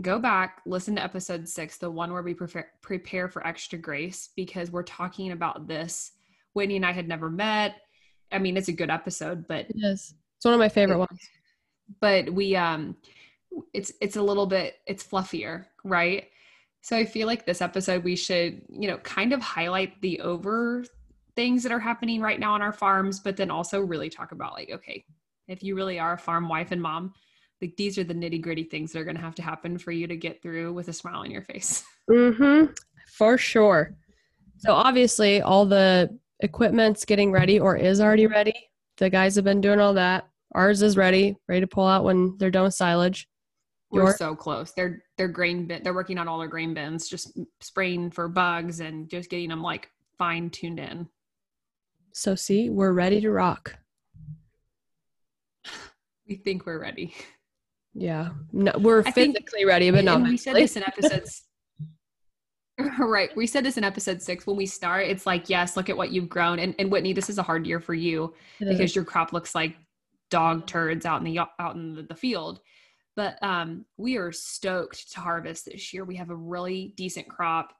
go 0.00 0.20
back, 0.20 0.62
listen 0.64 0.94
to 0.94 1.02
episode 1.02 1.48
six, 1.48 1.76
the 1.76 1.90
one 1.90 2.12
where 2.12 2.22
we 2.22 2.34
prepare, 2.34 2.70
prepare 2.82 3.28
for 3.28 3.44
extra 3.44 3.76
grace, 3.76 4.30
because 4.36 4.70
we're 4.70 4.84
talking 4.84 5.32
about 5.32 5.66
this. 5.66 6.12
Whitney 6.52 6.76
and 6.76 6.86
I 6.86 6.92
had 6.92 7.08
never 7.08 7.28
met. 7.28 7.76
I 8.30 8.38
mean, 8.38 8.56
it's 8.56 8.68
a 8.68 8.72
good 8.72 8.90
episode, 8.90 9.48
but 9.48 9.66
it 9.68 9.76
is. 9.76 10.14
It's 10.36 10.44
one 10.44 10.54
of 10.54 10.60
my 10.60 10.68
favorite 10.68 10.98
ones. 10.98 11.28
But 12.00 12.32
we, 12.32 12.54
um, 12.54 12.96
it's 13.72 13.92
it's 14.00 14.16
a 14.16 14.22
little 14.22 14.46
bit 14.46 14.76
it's 14.86 15.02
fluffier, 15.02 15.64
right? 15.82 16.28
So 16.82 16.96
I 16.96 17.04
feel 17.04 17.26
like 17.26 17.44
this 17.44 17.60
episode 17.60 18.04
we 18.04 18.14
should, 18.14 18.62
you 18.68 18.88
know, 18.88 18.98
kind 18.98 19.32
of 19.32 19.40
highlight 19.40 20.00
the 20.00 20.20
over 20.20 20.84
things 21.38 21.62
that 21.62 21.70
are 21.70 21.78
happening 21.78 22.20
right 22.20 22.40
now 22.40 22.54
on 22.54 22.62
our 22.62 22.72
farms, 22.72 23.20
but 23.20 23.36
then 23.36 23.48
also 23.48 23.80
really 23.80 24.10
talk 24.10 24.32
about 24.32 24.54
like, 24.54 24.70
okay, 24.72 25.04
if 25.46 25.62
you 25.62 25.76
really 25.76 25.96
are 25.96 26.14
a 26.14 26.18
farm 26.18 26.48
wife 26.48 26.72
and 26.72 26.82
mom, 26.82 27.14
like 27.62 27.76
these 27.76 27.96
are 27.96 28.02
the 28.02 28.12
nitty 28.12 28.42
gritty 28.42 28.64
things 28.64 28.90
that 28.90 28.98
are 28.98 29.04
going 29.04 29.14
to 29.14 29.22
have 29.22 29.36
to 29.36 29.42
happen 29.42 29.78
for 29.78 29.92
you 29.92 30.08
to 30.08 30.16
get 30.16 30.42
through 30.42 30.72
with 30.72 30.88
a 30.88 30.92
smile 30.92 31.20
on 31.20 31.30
your 31.30 31.42
face. 31.42 31.84
Mm-hmm. 32.10 32.72
For 33.18 33.36
sure. 33.36 33.94
So 34.56 34.72
obviously, 34.72 35.42
all 35.42 35.66
the 35.66 36.08
equipment's 36.40 37.04
getting 37.04 37.30
ready 37.30 37.60
or 37.60 37.76
is 37.76 38.00
already 38.00 38.26
ready. 38.26 38.54
The 38.96 39.10
guys 39.10 39.36
have 39.36 39.44
been 39.44 39.60
doing 39.60 39.78
all 39.78 39.92
that. 39.92 40.26
Ours 40.54 40.80
is 40.80 40.96
ready, 40.96 41.36
ready 41.48 41.60
to 41.60 41.66
pull 41.66 41.86
out 41.86 42.04
when 42.04 42.34
they're 42.38 42.50
done 42.50 42.64
with 42.64 42.72
silage. 42.72 43.28
We're 43.90 44.16
so 44.16 44.34
close. 44.34 44.72
They're 44.72 45.02
they're 45.18 45.28
grain 45.28 45.66
bin. 45.66 45.82
They're 45.82 45.92
working 45.92 46.16
on 46.16 46.28
all 46.28 46.38
their 46.38 46.48
grain 46.48 46.72
bins, 46.72 47.10
just 47.10 47.38
spraying 47.60 48.10
for 48.10 48.26
bugs 48.26 48.80
and 48.80 49.10
just 49.10 49.28
getting 49.28 49.50
them 49.50 49.62
like 49.62 49.90
fine 50.16 50.48
tuned 50.48 50.80
in. 50.80 51.10
So, 52.12 52.34
see, 52.34 52.68
we're 52.68 52.92
ready 52.92 53.20
to 53.20 53.30
rock. 53.30 53.76
We 56.28 56.36
think 56.36 56.66
we're 56.66 56.80
ready. 56.80 57.14
Yeah. 57.94 58.30
No, 58.52 58.72
we're 58.78 59.00
I 59.00 59.10
physically 59.10 59.60
think, 59.60 59.66
ready, 59.66 59.90
but 59.90 60.04
not. 60.04 60.22
We 60.22 60.36
said 60.36 60.56
this 60.56 60.76
in 60.76 60.82
episodes. 60.86 61.44
right. 62.98 63.34
We 63.36 63.46
said 63.46 63.64
this 63.64 63.76
in 63.76 63.84
episode 63.84 64.22
six. 64.22 64.46
When 64.46 64.56
we 64.56 64.66
start, 64.66 65.06
it's 65.06 65.26
like, 65.26 65.48
yes, 65.48 65.76
look 65.76 65.88
at 65.88 65.96
what 65.96 66.12
you've 66.12 66.28
grown. 66.28 66.58
And, 66.58 66.74
and 66.78 66.92
Whitney, 66.92 67.12
this 67.12 67.28
is 67.28 67.38
a 67.38 67.42
hard 67.42 67.66
year 67.66 67.80
for 67.80 67.94
you 67.94 68.34
it 68.60 68.66
because 68.66 68.90
is. 68.90 68.94
your 68.94 69.04
crop 69.04 69.32
looks 69.32 69.54
like 69.54 69.76
dog 70.30 70.66
turds 70.66 71.06
out 71.06 71.18
in 71.18 71.24
the 71.24 71.38
out 71.38 71.74
in 71.74 71.94
the, 71.94 72.02
the 72.02 72.14
field. 72.14 72.60
But 73.16 73.36
um, 73.42 73.84
we 73.96 74.16
are 74.16 74.30
stoked 74.30 75.12
to 75.12 75.20
harvest 75.20 75.64
this 75.64 75.92
year. 75.92 76.04
We 76.04 76.16
have 76.16 76.30
a 76.30 76.36
really 76.36 76.94
decent 76.96 77.28
crop. 77.28 77.72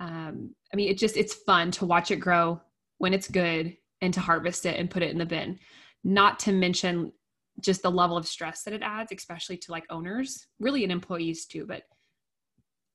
Um, 0.00 0.54
I 0.72 0.76
mean, 0.76 0.90
it 0.90 0.98
just 0.98 1.16
it's 1.16 1.34
fun 1.34 1.70
to 1.72 1.86
watch 1.86 2.10
it 2.10 2.16
grow 2.16 2.60
when 2.98 3.14
it's 3.14 3.28
good 3.28 3.76
and 4.00 4.12
to 4.14 4.20
harvest 4.20 4.66
it 4.66 4.78
and 4.78 4.90
put 4.90 5.02
it 5.02 5.10
in 5.10 5.18
the 5.18 5.26
bin. 5.26 5.58
Not 6.04 6.38
to 6.40 6.52
mention 6.52 7.12
just 7.60 7.82
the 7.82 7.90
level 7.90 8.16
of 8.16 8.26
stress 8.26 8.62
that 8.62 8.74
it 8.74 8.82
adds, 8.82 9.12
especially 9.12 9.56
to 9.56 9.72
like 9.72 9.84
owners, 9.90 10.46
really 10.60 10.82
and 10.82 10.92
employees 10.92 11.46
too. 11.46 11.64
But 11.66 11.82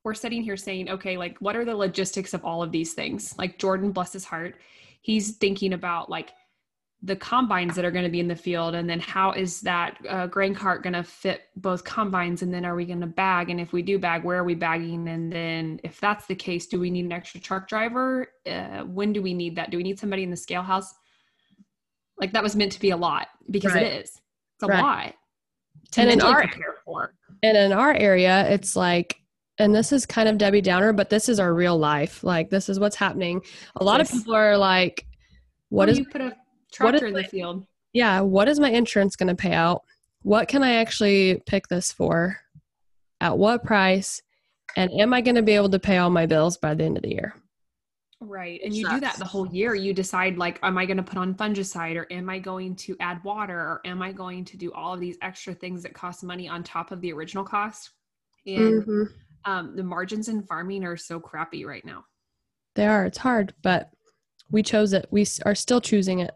we're 0.03 0.13
sitting 0.13 0.43
here 0.43 0.57
saying, 0.57 0.89
okay, 0.89 1.17
like 1.17 1.37
what 1.39 1.55
are 1.55 1.65
the 1.65 1.75
logistics 1.75 2.33
of 2.33 2.43
all 2.45 2.63
of 2.63 2.71
these 2.71 2.93
things? 2.93 3.35
Like 3.37 3.59
Jordan, 3.59 3.91
bless 3.91 4.13
his 4.13 4.25
heart, 4.25 4.55
he's 5.01 5.37
thinking 5.37 5.73
about 5.73 6.09
like 6.09 6.31
the 7.03 7.15
combines 7.15 7.75
that 7.75 7.83
are 7.83 7.91
going 7.91 8.03
to 8.03 8.11
be 8.11 8.19
in 8.19 8.27
the 8.27 8.35
field 8.35 8.75
and 8.75 8.87
then 8.87 8.99
how 8.99 9.31
is 9.31 9.61
that 9.61 9.97
uh, 10.07 10.27
grain 10.27 10.53
cart 10.53 10.83
going 10.83 10.93
to 10.93 11.03
fit 11.03 11.43
both 11.55 11.83
combines 11.83 12.43
and 12.43 12.53
then 12.53 12.63
are 12.63 12.75
we 12.75 12.85
going 12.85 13.01
to 13.01 13.07
bag? 13.07 13.49
And 13.49 13.59
if 13.59 13.73
we 13.73 13.81
do 13.81 13.97
bag 13.97 14.23
where 14.23 14.37
are 14.37 14.43
we 14.43 14.53
bagging? 14.53 15.07
And 15.07 15.31
then 15.31 15.79
if 15.83 15.99
that's 15.99 16.27
the 16.27 16.35
case 16.35 16.67
do 16.67 16.79
we 16.79 16.91
need 16.91 17.05
an 17.05 17.11
extra 17.11 17.39
truck 17.39 17.67
driver? 17.67 18.27
Uh, 18.45 18.81
when 18.81 19.13
do 19.13 19.21
we 19.21 19.33
need 19.33 19.55
that? 19.55 19.71
Do 19.71 19.77
we 19.77 19.83
need 19.83 19.99
somebody 19.99 20.23
in 20.23 20.29
the 20.29 20.37
scale 20.37 20.61
house? 20.61 20.93
Like 22.19 22.33
that 22.33 22.43
was 22.43 22.55
meant 22.55 22.71
to 22.73 22.79
be 22.79 22.91
a 22.91 22.97
lot 22.97 23.29
because 23.49 23.73
right. 23.73 23.83
it 23.83 24.03
is. 24.03 24.21
It's 24.55 24.63
a 24.63 24.67
right. 24.67 24.81
lot 24.83 25.13
and 25.97 26.09
in 26.09 26.21
our 26.21 26.45
and 27.43 27.57
in 27.57 27.71
our 27.71 27.93
area 27.93 28.47
it's 28.49 28.75
like 28.75 29.17
and 29.57 29.75
this 29.75 29.91
is 29.91 30.05
kind 30.05 30.29
of 30.29 30.37
debbie 30.37 30.61
downer 30.61 30.93
but 30.93 31.09
this 31.09 31.29
is 31.29 31.39
our 31.39 31.53
real 31.53 31.77
life. 31.77 32.23
Like 32.23 32.49
this 32.49 32.69
is 32.69 32.79
what's 32.79 32.95
happening. 32.95 33.41
A 33.75 33.83
lot 33.83 33.99
yes. 33.99 34.11
of 34.11 34.19
people 34.19 34.35
are 34.35 34.57
like 34.57 35.05
what 35.69 35.87
well, 35.87 35.89
is 35.89 35.99
you 35.99 36.05
put 36.05 36.21
a 36.21 36.35
tractor 36.71 37.07
in 37.07 37.13
the 37.13 37.23
field. 37.23 37.65
Yeah. 37.93 38.21
What 38.21 38.47
is 38.47 38.59
my 38.59 38.69
insurance 38.69 39.15
going 39.15 39.29
to 39.29 39.35
pay 39.35 39.53
out? 39.53 39.83
What 40.23 40.47
can 40.47 40.63
I 40.63 40.75
actually 40.75 41.41
pick 41.45 41.67
this 41.67 41.91
for? 41.91 42.37
At 43.19 43.37
what 43.37 43.63
price? 43.63 44.21
And 44.75 44.91
am 44.91 45.13
I 45.13 45.21
going 45.21 45.35
to 45.35 45.41
be 45.41 45.53
able 45.53 45.69
to 45.69 45.79
pay 45.79 45.97
all 45.97 46.09
my 46.09 46.25
bills 46.25 46.57
by 46.57 46.73
the 46.73 46.83
end 46.85 46.97
of 46.97 47.03
the 47.03 47.11
year? 47.11 47.35
Right. 48.21 48.61
And 48.63 48.73
you 48.73 48.87
do 48.87 48.99
that 48.99 49.17
the 49.17 49.25
whole 49.25 49.47
year. 49.47 49.73
You 49.73 49.93
decide, 49.93 50.37
like, 50.37 50.59
am 50.61 50.77
I 50.77 50.85
going 50.85 50.97
to 50.97 51.03
put 51.03 51.17
on 51.17 51.33
fungicide 51.33 51.95
or 51.95 52.07
am 52.11 52.29
I 52.29 52.37
going 52.37 52.75
to 52.77 52.95
add 52.99 53.23
water 53.23 53.57
or 53.57 53.81
am 53.83 54.01
I 54.03 54.11
going 54.11 54.45
to 54.45 54.57
do 54.57 54.71
all 54.73 54.93
of 54.93 54.99
these 54.99 55.17
extra 55.23 55.55
things 55.55 55.81
that 55.83 55.95
cost 55.95 56.23
money 56.23 56.47
on 56.47 56.63
top 56.63 56.91
of 56.91 57.01
the 57.01 57.11
original 57.11 57.43
cost? 57.43 57.89
And 58.45 58.83
mm-hmm. 58.83 59.03
um, 59.45 59.75
the 59.75 59.83
margins 59.83 60.29
in 60.29 60.43
farming 60.43 60.83
are 60.83 60.97
so 60.97 61.19
crappy 61.19 61.65
right 61.65 61.83
now. 61.83 62.05
They 62.75 62.85
are. 62.85 63.05
It's 63.05 63.17
hard, 63.17 63.55
but 63.63 63.89
we 64.51 64.61
chose 64.61 64.93
it. 64.93 65.07
We 65.09 65.25
are 65.45 65.55
still 65.55 65.81
choosing 65.81 66.19
it. 66.19 66.31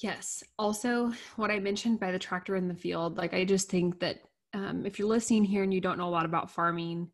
Yes. 0.00 0.42
Also, 0.58 1.12
what 1.36 1.50
I 1.50 1.58
mentioned 1.58 2.00
by 2.00 2.10
the 2.10 2.18
tractor 2.18 2.56
in 2.56 2.68
the 2.68 2.74
field, 2.74 3.16
like 3.16 3.34
I 3.34 3.44
just 3.44 3.68
think 3.68 4.00
that 4.00 4.18
um, 4.52 4.84
if 4.86 4.98
you're 4.98 5.08
listening 5.08 5.44
here 5.44 5.62
and 5.62 5.72
you 5.72 5.80
don't 5.80 5.98
know 5.98 6.08
a 6.08 6.10
lot 6.10 6.24
about 6.24 6.50
farming, 6.50 7.10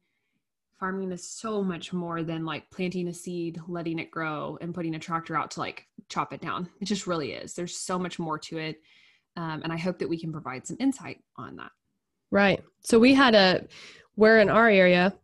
farming 0.78 1.12
is 1.12 1.28
so 1.28 1.62
much 1.62 1.92
more 1.92 2.22
than 2.22 2.44
like 2.44 2.70
planting 2.70 3.08
a 3.08 3.14
seed, 3.14 3.60
letting 3.68 3.98
it 3.98 4.10
grow, 4.10 4.56
and 4.60 4.74
putting 4.74 4.94
a 4.94 4.98
tractor 4.98 5.36
out 5.36 5.50
to 5.52 5.60
like 5.60 5.86
chop 6.08 6.32
it 6.32 6.40
down. 6.40 6.68
It 6.80 6.86
just 6.86 7.06
really 7.06 7.32
is. 7.32 7.54
There's 7.54 7.76
so 7.76 7.98
much 7.98 8.18
more 8.18 8.38
to 8.38 8.58
it. 8.58 8.80
Um, 9.36 9.60
and 9.62 9.72
I 9.72 9.76
hope 9.76 9.98
that 9.98 10.08
we 10.08 10.18
can 10.18 10.32
provide 10.32 10.66
some 10.66 10.76
insight 10.80 11.18
on 11.36 11.56
that. 11.56 11.70
Right. 12.30 12.62
So 12.82 12.98
we 12.98 13.14
had 13.14 13.34
a, 13.34 13.66
where 14.14 14.40
in 14.40 14.48
our 14.48 14.68
area, 14.68 15.14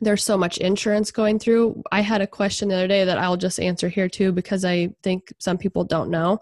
there's 0.00 0.24
so 0.24 0.36
much 0.36 0.58
insurance 0.58 1.10
going 1.10 1.38
through. 1.38 1.82
I 1.92 2.00
had 2.00 2.20
a 2.20 2.26
question 2.26 2.68
the 2.68 2.74
other 2.74 2.88
day 2.88 3.04
that 3.04 3.18
I'll 3.18 3.36
just 3.36 3.60
answer 3.60 3.88
here 3.88 4.08
too 4.08 4.32
because 4.32 4.64
I 4.64 4.90
think 5.02 5.32
some 5.38 5.58
people 5.58 5.84
don't 5.84 6.10
know. 6.10 6.40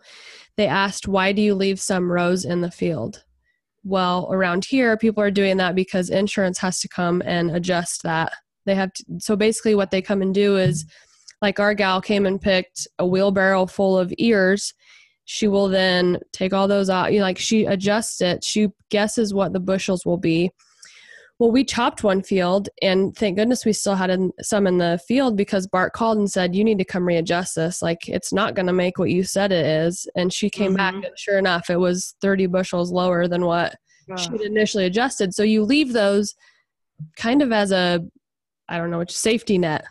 They 0.56 0.66
asked, 0.66 1.08
Why 1.08 1.32
do 1.32 1.42
you 1.42 1.54
leave 1.54 1.80
some 1.80 2.10
rows 2.10 2.44
in 2.44 2.60
the 2.60 2.70
field? 2.70 3.24
Well, 3.84 4.28
around 4.30 4.64
here, 4.64 4.96
people 4.96 5.22
are 5.22 5.30
doing 5.30 5.56
that 5.56 5.74
because 5.74 6.08
insurance 6.08 6.58
has 6.58 6.80
to 6.80 6.88
come 6.88 7.22
and 7.24 7.50
adjust 7.50 8.02
that. 8.04 8.32
They 8.64 8.74
have 8.74 8.92
to, 8.94 9.04
so 9.18 9.34
basically, 9.36 9.74
what 9.74 9.90
they 9.90 10.02
come 10.02 10.22
and 10.22 10.34
do 10.34 10.56
is 10.56 10.86
like 11.40 11.58
our 11.58 11.74
gal 11.74 12.00
came 12.00 12.24
and 12.26 12.40
picked 12.40 12.86
a 12.98 13.06
wheelbarrow 13.06 13.66
full 13.66 13.98
of 13.98 14.14
ears. 14.18 14.72
She 15.24 15.48
will 15.48 15.68
then 15.68 16.18
take 16.32 16.52
all 16.52 16.68
those 16.68 16.90
out, 16.90 17.12
you 17.12 17.18
know, 17.18 17.24
like 17.24 17.38
she 17.38 17.64
adjusts 17.64 18.20
it, 18.20 18.44
she 18.44 18.68
guesses 18.90 19.34
what 19.34 19.52
the 19.52 19.60
bushels 19.60 20.06
will 20.06 20.18
be 20.18 20.50
Well, 21.38 21.50
we 21.50 21.64
chopped 21.64 22.04
one 22.04 22.22
field, 22.22 22.68
and 22.82 23.16
thank 23.16 23.36
goodness 23.36 23.64
we 23.64 23.72
still 23.72 23.96
had 23.96 24.10
in, 24.10 24.32
some 24.40 24.66
in 24.66 24.78
the 24.78 25.00
field 25.08 25.36
because 25.36 25.66
Bart 25.66 25.92
called 25.92 26.18
and 26.18 26.30
said, 26.30 26.54
"You 26.54 26.62
need 26.62 26.78
to 26.78 26.84
come 26.84 27.04
readjust 27.04 27.56
this. 27.56 27.82
Like 27.82 28.08
it's 28.08 28.32
not 28.32 28.54
going 28.54 28.66
to 28.66 28.72
make 28.72 28.98
what 28.98 29.10
you 29.10 29.24
said 29.24 29.50
it 29.50 29.66
is." 29.66 30.06
And 30.14 30.32
she 30.32 30.48
came 30.48 30.68
mm-hmm. 30.68 30.76
back, 30.76 30.94
and 30.94 31.18
sure 31.18 31.38
enough, 31.38 31.68
it 31.68 31.78
was 31.78 32.14
thirty 32.20 32.46
bushels 32.46 32.92
lower 32.92 33.26
than 33.26 33.44
what 33.44 33.74
she 34.18 34.30
had 34.30 34.40
initially 34.42 34.84
adjusted. 34.84 35.34
So 35.34 35.42
you 35.42 35.64
leave 35.64 35.92
those 35.92 36.34
kind 37.16 37.42
of 37.42 37.50
as 37.50 37.72
a, 37.72 38.00
I 38.68 38.78
don't 38.78 38.90
know, 38.90 38.98
which 38.98 39.16
safety 39.16 39.58
net 39.58 39.84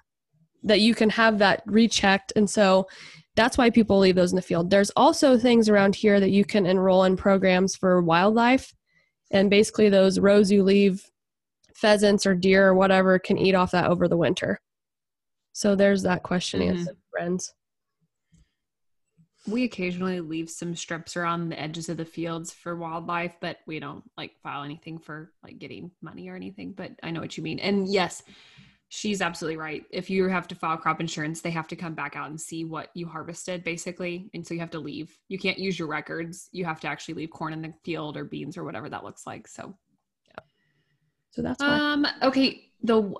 that 0.63 0.79
you 0.79 0.95
can 0.95 1.10
have 1.10 1.39
that 1.39 1.63
rechecked, 1.65 2.31
and 2.36 2.50
so 2.50 2.88
that's 3.36 3.57
why 3.57 3.69
people 3.69 4.00
leave 4.00 4.15
those 4.15 4.31
in 4.31 4.36
the 4.36 4.41
field. 4.41 4.69
There's 4.69 4.91
also 4.91 5.38
things 5.38 5.69
around 5.69 5.95
here 5.95 6.19
that 6.19 6.31
you 6.31 6.45
can 6.45 6.65
enroll 6.65 7.03
in 7.03 7.17
programs 7.17 7.75
for 7.75 8.01
wildlife. 8.01 8.74
And 9.31 9.50
basically, 9.50 9.89
those 9.89 10.19
rows 10.19 10.51
you 10.51 10.63
leave 10.63 11.10
pheasants 11.81 12.25
or 12.25 12.35
deer 12.35 12.67
or 12.67 12.73
whatever 12.75 13.19
can 13.19 13.38
eat 13.38 13.55
off 13.55 13.71
that 13.71 13.89
over 13.89 14.07
the 14.07 14.17
winter. 14.17 14.61
So 15.53 15.75
there's 15.75 16.03
that 16.03 16.23
question 16.23 16.61
mm-hmm. 16.61 16.77
answered, 16.77 16.97
friends. 17.09 17.53
We 19.47 19.63
occasionally 19.63 20.21
leave 20.21 20.51
some 20.51 20.75
strips 20.75 21.17
around 21.17 21.50
the 21.50 21.59
edges 21.59 21.89
of 21.89 21.97
the 21.97 22.05
fields 22.05 22.53
for 22.53 22.75
wildlife, 22.75 23.35
but 23.41 23.57
we 23.65 23.79
don't 23.79 24.03
like 24.15 24.39
file 24.43 24.63
anything 24.63 25.00
for 25.00 25.31
like 25.43 25.57
getting 25.57 25.89
money 26.01 26.29
or 26.29 26.35
anything. 26.35 26.73
But 26.73 26.91
I 27.01 27.09
know 27.09 27.21
what 27.21 27.35
you 27.38 27.43
mean. 27.43 27.57
And 27.57 27.91
yes, 27.91 28.21
she's 28.89 29.19
absolutely 29.19 29.57
right. 29.57 29.83
If 29.89 30.11
you 30.11 30.27
have 30.27 30.47
to 30.50 30.55
file 30.55 30.77
crop 30.77 31.01
insurance, 31.01 31.41
they 31.41 31.50
have 31.50 31.67
to 31.69 31.75
come 31.75 31.95
back 31.95 32.15
out 32.15 32.29
and 32.29 32.39
see 32.39 32.65
what 32.65 32.89
you 32.93 33.07
harvested 33.07 33.63
basically. 33.63 34.29
And 34.35 34.45
so 34.45 34.53
you 34.53 34.59
have 34.59 34.69
to 34.71 34.79
leave. 34.79 35.17
You 35.27 35.39
can't 35.39 35.57
use 35.57 35.79
your 35.79 35.88
records. 35.88 36.47
You 36.51 36.63
have 36.65 36.79
to 36.81 36.88
actually 36.88 37.15
leave 37.15 37.31
corn 37.31 37.53
in 37.53 37.63
the 37.63 37.73
field 37.83 38.17
or 38.17 38.25
beans 38.25 38.57
or 38.57 38.63
whatever 38.63 38.89
that 38.89 39.03
looks 39.03 39.25
like. 39.25 39.47
So 39.47 39.75
so 41.31 41.41
that's 41.41 41.59
why. 41.59 41.77
Um, 41.77 42.05
okay. 42.21 42.67
The 42.83 43.13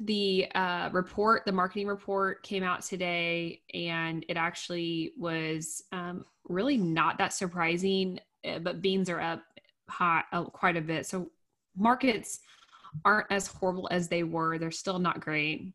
the 0.00 0.46
uh, 0.54 0.88
report, 0.92 1.44
the 1.44 1.52
marketing 1.52 1.86
report 1.86 2.42
came 2.42 2.62
out 2.62 2.82
today, 2.82 3.60
and 3.74 4.24
it 4.28 4.36
actually 4.36 5.12
was 5.18 5.82
um, 5.92 6.24
really 6.48 6.76
not 6.76 7.18
that 7.18 7.32
surprising. 7.32 8.18
Eh, 8.44 8.58
but 8.58 8.80
beans 8.80 9.10
are 9.10 9.20
up 9.20 9.42
hot 9.88 10.24
uh, 10.32 10.44
quite 10.44 10.76
a 10.76 10.80
bit. 10.80 11.06
So 11.06 11.30
markets 11.76 12.40
aren't 13.04 13.26
as 13.30 13.46
horrible 13.46 13.88
as 13.90 14.08
they 14.08 14.22
were. 14.22 14.58
They're 14.58 14.70
still 14.70 14.98
not 14.98 15.20
great. 15.20 15.72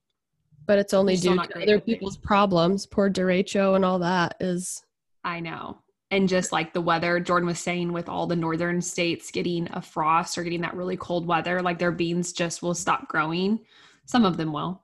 But 0.66 0.80
it's 0.80 0.94
only 0.94 1.16
due 1.16 1.36
to 1.36 1.62
other 1.62 1.80
people's 1.80 2.18
problems. 2.18 2.88
Poor 2.88 3.10
derecho 3.10 3.76
and 3.76 3.86
all 3.86 4.00
that 4.00 4.36
is. 4.40 4.84
I 5.24 5.40
know 5.40 5.80
and 6.12 6.30
just 6.30 6.52
like 6.52 6.74
the 6.74 6.82
weather. 6.82 7.20
Jordan 7.20 7.48
was 7.48 7.60
saying 7.60 7.92
with 7.92 8.10
all 8.10 8.28
the 8.28 8.36
northern 8.36 8.82
states 8.82 9.32
getting 9.32 9.68
a 9.74 9.82
frost 9.82 10.38
or 10.38 10.44
getting 10.44 10.62
that 10.62 10.76
really 10.76 10.98
cold 10.98 11.26
weather 11.26 11.62
like 11.62 11.80
their 11.80 11.92
beans 11.92 12.32
just 12.32 12.62
will 12.62 12.76
stop 12.76 13.08
growing. 13.08 13.60
Some 14.06 14.26
of 14.26 14.38
them 14.38 14.54
will. 14.54 14.84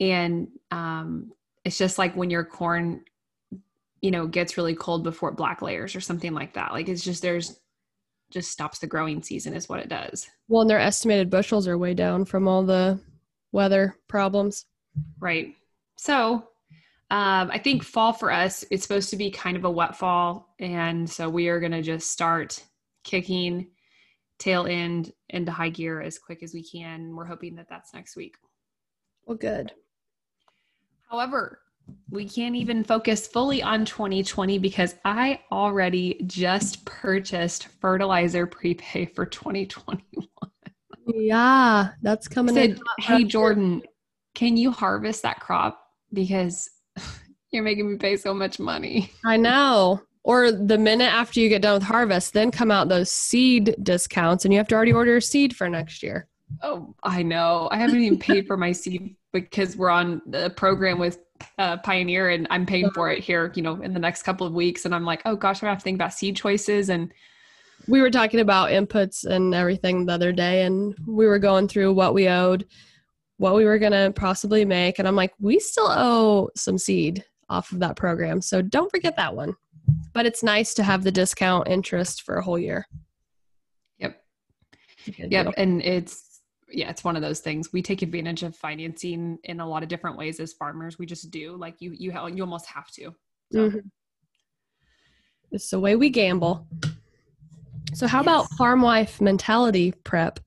And 0.00 0.48
um, 0.70 1.32
it's 1.64 1.78
just 1.78 1.98
like 1.98 2.14
when 2.14 2.30
your 2.30 2.44
corn 2.44 3.04
you 4.00 4.10
know 4.12 4.26
gets 4.26 4.56
really 4.56 4.74
cold 4.74 5.02
before 5.02 5.30
it 5.30 5.36
black 5.36 5.60
layers 5.60 5.96
or 5.96 6.00
something 6.00 6.32
like 6.32 6.54
that 6.54 6.72
like 6.72 6.88
it's 6.88 7.02
just 7.02 7.20
there's 7.20 7.58
just 8.30 8.52
stops 8.52 8.78
the 8.78 8.86
growing 8.86 9.22
season 9.22 9.54
is 9.54 9.68
what 9.68 9.80
it 9.80 9.88
does. 9.88 10.28
Well 10.48 10.60
and 10.60 10.70
their 10.70 10.78
estimated 10.78 11.30
bushels 11.30 11.66
are 11.66 11.78
way 11.78 11.94
down 11.94 12.24
from 12.24 12.46
all 12.46 12.62
the 12.62 13.00
weather 13.52 13.96
problems. 14.06 14.66
Right. 15.18 15.54
So 15.96 16.48
um, 17.10 17.50
I 17.50 17.58
think 17.58 17.82
fall 17.82 18.12
for 18.12 18.30
us, 18.30 18.64
it's 18.70 18.82
supposed 18.82 19.10
to 19.10 19.16
be 19.16 19.30
kind 19.30 19.56
of 19.56 19.64
a 19.64 19.70
wet 19.70 19.96
fall. 19.96 20.54
And 20.58 21.08
so 21.08 21.28
we 21.28 21.48
are 21.48 21.58
going 21.58 21.72
to 21.72 21.82
just 21.82 22.10
start 22.10 22.62
kicking 23.02 23.68
tail 24.38 24.66
end 24.66 25.12
into 25.30 25.50
high 25.50 25.70
gear 25.70 26.02
as 26.02 26.18
quick 26.18 26.42
as 26.42 26.52
we 26.52 26.62
can. 26.62 27.16
We're 27.16 27.24
hoping 27.24 27.54
that 27.56 27.68
that's 27.70 27.94
next 27.94 28.14
week. 28.14 28.36
Well, 29.24 29.38
good. 29.38 29.72
However, 31.10 31.60
we 32.10 32.28
can't 32.28 32.54
even 32.54 32.84
focus 32.84 33.26
fully 33.26 33.62
on 33.62 33.86
2020 33.86 34.58
because 34.58 34.94
I 35.06 35.40
already 35.50 36.20
just 36.26 36.84
purchased 36.84 37.68
fertilizer 37.80 38.46
prepay 38.46 39.06
for 39.06 39.24
2021. 39.24 40.02
Yeah, 41.06 41.88
that's 42.02 42.28
coming. 42.28 42.56
I 42.58 42.66
said, 42.66 42.80
hey 42.98 43.24
Jordan, 43.24 43.82
can 44.34 44.58
you 44.58 44.70
harvest 44.70 45.22
that 45.22 45.40
crop? 45.40 45.80
Because 46.12 46.68
you're 47.50 47.62
making 47.62 47.90
me 47.90 47.96
pay 47.96 48.16
so 48.16 48.34
much 48.34 48.58
money. 48.58 49.12
I 49.24 49.36
know. 49.36 50.02
Or 50.24 50.52
the 50.52 50.76
minute 50.76 51.12
after 51.12 51.40
you 51.40 51.48
get 51.48 51.62
done 51.62 51.74
with 51.74 51.82
harvest, 51.84 52.34
then 52.34 52.50
come 52.50 52.70
out 52.70 52.88
those 52.88 53.10
seed 53.10 53.76
discounts 53.82 54.44
and 54.44 54.52
you 54.52 54.58
have 54.58 54.68
to 54.68 54.74
already 54.74 54.92
order 54.92 55.20
seed 55.20 55.56
for 55.56 55.68
next 55.68 56.02
year. 56.02 56.28
Oh, 56.62 56.94
I 57.02 57.22
know. 57.22 57.68
I 57.70 57.78
haven't 57.78 58.00
even 58.00 58.18
paid 58.18 58.46
for 58.46 58.56
my 58.56 58.72
seed 58.72 59.16
because 59.32 59.76
we're 59.76 59.90
on 59.90 60.20
a 60.32 60.50
program 60.50 60.98
with 60.98 61.18
uh, 61.58 61.76
Pioneer 61.78 62.30
and 62.30 62.46
I'm 62.50 62.66
paying 62.66 62.90
for 62.90 63.10
it 63.10 63.22
here, 63.22 63.52
you 63.54 63.62
know, 63.62 63.80
in 63.80 63.94
the 63.94 64.00
next 64.00 64.22
couple 64.22 64.46
of 64.46 64.52
weeks. 64.52 64.84
And 64.84 64.94
I'm 64.94 65.04
like, 65.04 65.22
oh 65.24 65.36
gosh, 65.36 65.58
I'm 65.58 65.66
gonna 65.66 65.72
have 65.72 65.78
to 65.78 65.84
think 65.84 65.96
about 65.96 66.12
seed 66.12 66.36
choices. 66.36 66.90
And 66.90 67.12
we 67.86 68.00
were 68.00 68.10
talking 68.10 68.40
about 68.40 68.70
inputs 68.70 69.24
and 69.24 69.54
everything 69.54 70.06
the 70.06 70.12
other 70.12 70.32
day, 70.32 70.62
and 70.62 70.94
we 71.06 71.26
were 71.26 71.38
going 71.38 71.68
through 71.68 71.92
what 71.92 72.12
we 72.12 72.28
owed, 72.28 72.66
what 73.38 73.54
we 73.54 73.64
were 73.64 73.78
going 73.78 73.92
to 73.92 74.12
possibly 74.14 74.64
make. 74.64 74.98
And 74.98 75.08
I'm 75.08 75.16
like, 75.16 75.32
we 75.40 75.58
still 75.58 75.88
owe 75.88 76.50
some 76.54 76.76
seed 76.76 77.24
off 77.48 77.72
of 77.72 77.80
that 77.80 77.96
program. 77.96 78.42
So 78.42 78.60
don't 78.60 78.90
forget 78.90 79.16
that 79.16 79.34
one. 79.34 79.54
But 80.12 80.26
it's 80.26 80.42
nice 80.42 80.74
to 80.74 80.82
have 80.82 81.02
the 81.02 81.12
discount 81.12 81.68
interest 81.68 82.22
for 82.22 82.36
a 82.36 82.42
whole 82.42 82.58
year. 82.58 82.86
Yep. 83.98 84.20
Yep. 85.06 85.30
Deal. 85.30 85.54
And 85.56 85.80
it's, 85.82 86.40
yeah, 86.70 86.90
it's 86.90 87.04
one 87.04 87.16
of 87.16 87.22
those 87.22 87.40
things. 87.40 87.72
We 87.72 87.80
take 87.80 88.02
advantage 88.02 88.42
of 88.42 88.54
financing 88.54 89.38
in 89.44 89.60
a 89.60 89.66
lot 89.66 89.82
of 89.82 89.88
different 89.88 90.18
ways 90.18 90.40
as 90.40 90.52
farmers. 90.52 90.98
We 90.98 91.06
just 91.06 91.30
do. 91.30 91.56
Like 91.56 91.76
you, 91.80 91.92
you, 91.92 92.12
you 92.28 92.42
almost 92.42 92.66
have 92.66 92.90
to. 92.92 93.14
So. 93.52 93.58
Mm-hmm. 93.58 93.78
It's 95.50 95.70
the 95.70 95.80
way 95.80 95.96
we 95.96 96.10
gamble. 96.10 96.66
So, 97.94 98.06
how 98.06 98.18
yes. 98.18 98.24
about 98.24 98.50
farm 98.50 98.82
wife 98.82 99.20
mentality 99.20 99.92
prep? 100.04 100.40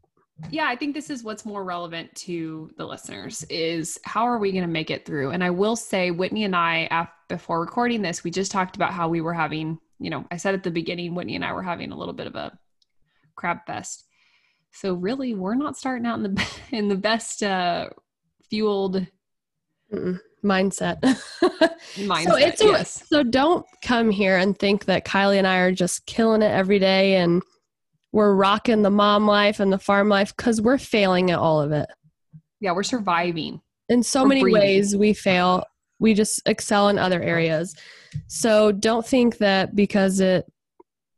Yeah 0.49 0.65
i 0.67 0.75
think 0.75 0.93
this 0.93 1.09
is 1.09 1.23
what's 1.23 1.45
more 1.45 1.63
relevant 1.63 2.13
to 2.15 2.71
the 2.77 2.85
listeners 2.85 3.43
is 3.49 3.99
how 4.03 4.23
are 4.23 4.37
we 4.37 4.51
going 4.51 4.63
to 4.63 4.69
make 4.69 4.89
it 4.89 5.05
through 5.05 5.31
and 5.31 5.43
i 5.43 5.49
will 5.49 5.75
say 5.75 6.11
whitney 6.11 6.43
and 6.43 6.55
i 6.55 7.07
before 7.27 7.59
recording 7.59 8.01
this 8.01 8.23
we 8.23 8.31
just 8.31 8.51
talked 8.51 8.75
about 8.75 8.93
how 8.93 9.07
we 9.07 9.21
were 9.21 9.33
having 9.33 9.79
you 9.99 10.09
know 10.09 10.25
i 10.31 10.37
said 10.37 10.53
at 10.53 10.63
the 10.63 10.71
beginning 10.71 11.13
whitney 11.13 11.35
and 11.35 11.45
i 11.45 11.53
were 11.53 11.63
having 11.63 11.91
a 11.91 11.97
little 11.97 12.13
bit 12.13 12.27
of 12.27 12.35
a 12.35 12.57
crab 13.35 13.59
fest 13.65 14.05
so 14.71 14.93
really 14.93 15.33
we're 15.33 15.55
not 15.55 15.77
starting 15.77 16.05
out 16.05 16.19
in 16.19 16.23
the 16.23 16.47
in 16.71 16.87
the 16.87 16.95
best 16.95 17.43
uh 17.43 17.87
fueled 18.49 19.05
Mm-mm. 19.93 20.19
mindset 20.43 20.99
mindset 21.95 22.25
so 22.25 22.35
it's 22.35 22.61
yes. 22.63 23.03
so 23.07 23.23
don't 23.23 23.65
come 23.81 24.09
here 24.09 24.37
and 24.37 24.57
think 24.57 24.85
that 24.85 25.05
kylie 25.05 25.37
and 25.37 25.47
i 25.47 25.57
are 25.57 25.71
just 25.71 26.05
killing 26.05 26.41
it 26.41 26.51
every 26.51 26.79
day 26.79 27.15
and 27.15 27.41
we're 28.11 28.33
rocking 28.33 28.81
the 28.81 28.89
mom 28.89 29.25
life 29.25 29.59
and 29.59 29.71
the 29.71 29.77
farm 29.77 30.09
life 30.09 30.35
because 30.35 30.61
we're 30.61 30.77
failing 30.77 31.31
at 31.31 31.39
all 31.39 31.61
of 31.61 31.71
it. 31.71 31.89
Yeah, 32.59 32.73
we're 32.73 32.83
surviving. 32.83 33.61
In 33.89 34.03
so 34.03 34.23
we're 34.23 34.29
many 34.29 34.41
breathing. 34.41 34.61
ways, 34.61 34.95
we 34.95 35.13
fail. 35.13 35.65
We 35.99 36.13
just 36.13 36.41
excel 36.45 36.89
in 36.89 36.97
other 36.97 37.21
areas. 37.21 37.75
So 38.27 38.71
don't 38.71 39.05
think 39.05 39.37
that 39.37 39.75
because 39.75 40.19
it 40.19 40.45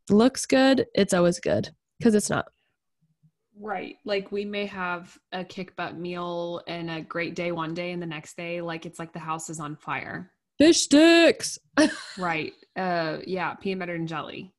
looks 0.09 0.45
good, 0.45 0.85
it's 0.93 1.13
always 1.13 1.39
good 1.39 1.69
because 1.99 2.15
it's 2.15 2.29
not. 2.29 2.45
Right. 3.59 3.97
Like 4.03 4.31
we 4.31 4.45
may 4.45 4.65
have 4.65 5.17
a 5.31 5.43
kick 5.43 5.75
butt 5.75 5.97
meal 5.97 6.61
and 6.67 6.89
a 6.89 7.01
great 7.01 7.35
day 7.35 7.51
one 7.51 7.73
day, 7.73 7.91
and 7.91 8.01
the 8.01 8.07
next 8.07 8.35
day, 8.35 8.61
like 8.61 8.85
it's 8.85 8.99
like 8.99 9.13
the 9.13 9.19
house 9.19 9.49
is 9.49 9.59
on 9.59 9.75
fire. 9.75 10.31
Fish 10.57 10.81
sticks. 10.81 11.57
right. 12.17 12.53
Uh, 12.75 13.17
yeah, 13.25 13.53
peanut 13.55 13.79
butter 13.79 13.95
and 13.95 14.07
jelly. 14.07 14.52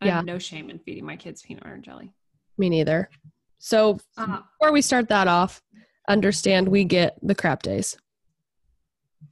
I 0.00 0.06
yeah. 0.06 0.16
have 0.16 0.24
no 0.24 0.38
shame 0.38 0.70
in 0.70 0.78
feeding 0.78 1.04
my 1.04 1.16
kids 1.16 1.42
peanut 1.42 1.62
butter 1.62 1.74
and 1.74 1.84
jelly. 1.84 2.12
Me 2.56 2.68
neither. 2.68 3.10
So 3.58 3.98
uh-huh. 4.16 4.42
before 4.58 4.72
we 4.72 4.82
start 4.82 5.08
that 5.08 5.28
off, 5.28 5.62
understand 6.08 6.68
we 6.68 6.84
get 6.84 7.18
the 7.22 7.34
crap 7.34 7.62
days. 7.62 7.96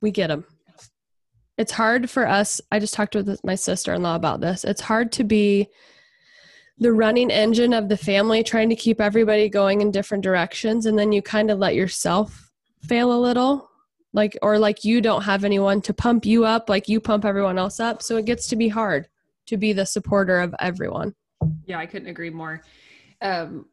We 0.00 0.10
get 0.10 0.28
them. 0.28 0.44
It's 1.56 1.72
hard 1.72 2.10
for 2.10 2.26
us. 2.28 2.60
I 2.70 2.78
just 2.78 2.94
talked 2.94 3.14
with 3.14 3.42
my 3.44 3.54
sister 3.54 3.94
in 3.94 4.02
law 4.02 4.14
about 4.14 4.40
this. 4.40 4.64
It's 4.64 4.82
hard 4.82 5.12
to 5.12 5.24
be 5.24 5.68
the 6.78 6.92
running 6.92 7.30
engine 7.30 7.72
of 7.72 7.88
the 7.88 7.96
family, 7.96 8.42
trying 8.42 8.68
to 8.68 8.76
keep 8.76 9.00
everybody 9.00 9.48
going 9.48 9.80
in 9.80 9.90
different 9.90 10.22
directions. 10.22 10.84
And 10.84 10.98
then 10.98 11.12
you 11.12 11.22
kind 11.22 11.50
of 11.50 11.58
let 11.58 11.74
yourself 11.74 12.50
fail 12.82 13.12
a 13.12 13.18
little 13.18 13.70
like 14.12 14.36
or 14.42 14.58
like 14.58 14.84
you 14.84 15.00
don't 15.00 15.22
have 15.22 15.44
anyone 15.44 15.80
to 15.82 15.94
pump 15.94 16.24
you 16.24 16.44
up 16.44 16.68
like 16.68 16.88
you 16.88 17.00
pump 17.00 17.24
everyone 17.24 17.58
else 17.58 17.78
up 17.78 18.02
so 18.02 18.16
it 18.16 18.24
gets 18.24 18.48
to 18.48 18.56
be 18.56 18.68
hard 18.68 19.08
to 19.46 19.56
be 19.56 19.72
the 19.72 19.86
supporter 19.86 20.40
of 20.40 20.54
everyone. 20.60 21.14
Yeah, 21.66 21.78
I 21.78 21.86
couldn't 21.86 22.08
agree 22.08 22.30
more. 22.30 22.62
Um, 23.20 23.66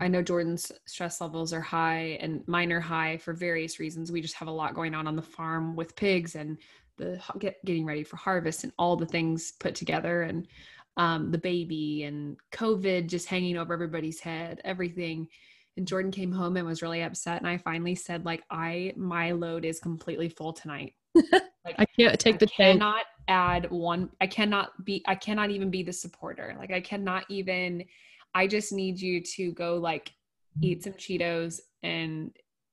I 0.00 0.06
know 0.08 0.22
Jordan's 0.22 0.70
stress 0.86 1.20
levels 1.20 1.52
are 1.52 1.60
high 1.60 2.18
and 2.20 2.46
mine 2.46 2.72
are 2.72 2.80
high 2.80 3.16
for 3.16 3.32
various 3.32 3.80
reasons. 3.80 4.12
We 4.12 4.20
just 4.20 4.36
have 4.36 4.48
a 4.48 4.52
lot 4.52 4.74
going 4.74 4.94
on 4.94 5.06
on 5.06 5.16
the 5.16 5.22
farm 5.22 5.74
with 5.74 5.96
pigs 5.96 6.36
and 6.36 6.58
the 6.96 7.20
get, 7.40 7.56
getting 7.64 7.84
ready 7.84 8.04
for 8.04 8.16
harvest 8.16 8.62
and 8.62 8.72
all 8.78 8.96
the 8.96 9.06
things 9.06 9.52
put 9.58 9.74
together 9.74 10.22
and 10.22 10.46
um, 10.96 11.32
the 11.32 11.38
baby 11.38 12.04
and 12.04 12.36
COVID 12.52 13.08
just 13.08 13.26
hanging 13.26 13.56
over 13.56 13.74
everybody's 13.74 14.20
head, 14.20 14.60
everything. 14.64 15.26
and 15.76 15.88
Jordan 15.88 16.12
came 16.12 16.30
home 16.30 16.56
and 16.56 16.64
was 16.66 16.82
really 16.82 17.02
upset. 17.02 17.38
And 17.38 17.48
I 17.48 17.58
finally 17.58 17.96
said, 17.96 18.24
like, 18.24 18.44
I 18.50 18.92
my 18.96 19.32
load 19.32 19.64
is 19.64 19.80
completely 19.80 20.28
full 20.28 20.52
tonight. 20.52 20.94
Like 21.66 21.76
I 21.78 21.86
can't 21.86 22.20
take 22.20 22.34
I 22.34 22.38
the 22.38 22.46
tank. 22.46 22.78
cannot 22.78 23.04
add 23.28 23.70
one. 23.70 24.10
I 24.20 24.26
cannot 24.26 24.84
be. 24.84 25.02
I 25.06 25.14
cannot 25.14 25.50
even 25.50 25.70
be 25.70 25.82
the 25.82 25.92
supporter. 25.92 26.54
Like 26.58 26.72
I 26.72 26.80
cannot 26.80 27.24
even. 27.28 27.84
I 28.34 28.46
just 28.46 28.72
need 28.72 29.00
you 29.00 29.20
to 29.20 29.52
go 29.52 29.76
like 29.76 30.12
eat 30.60 30.84
some 30.84 30.94
Cheetos 30.94 31.60
and 31.82 32.32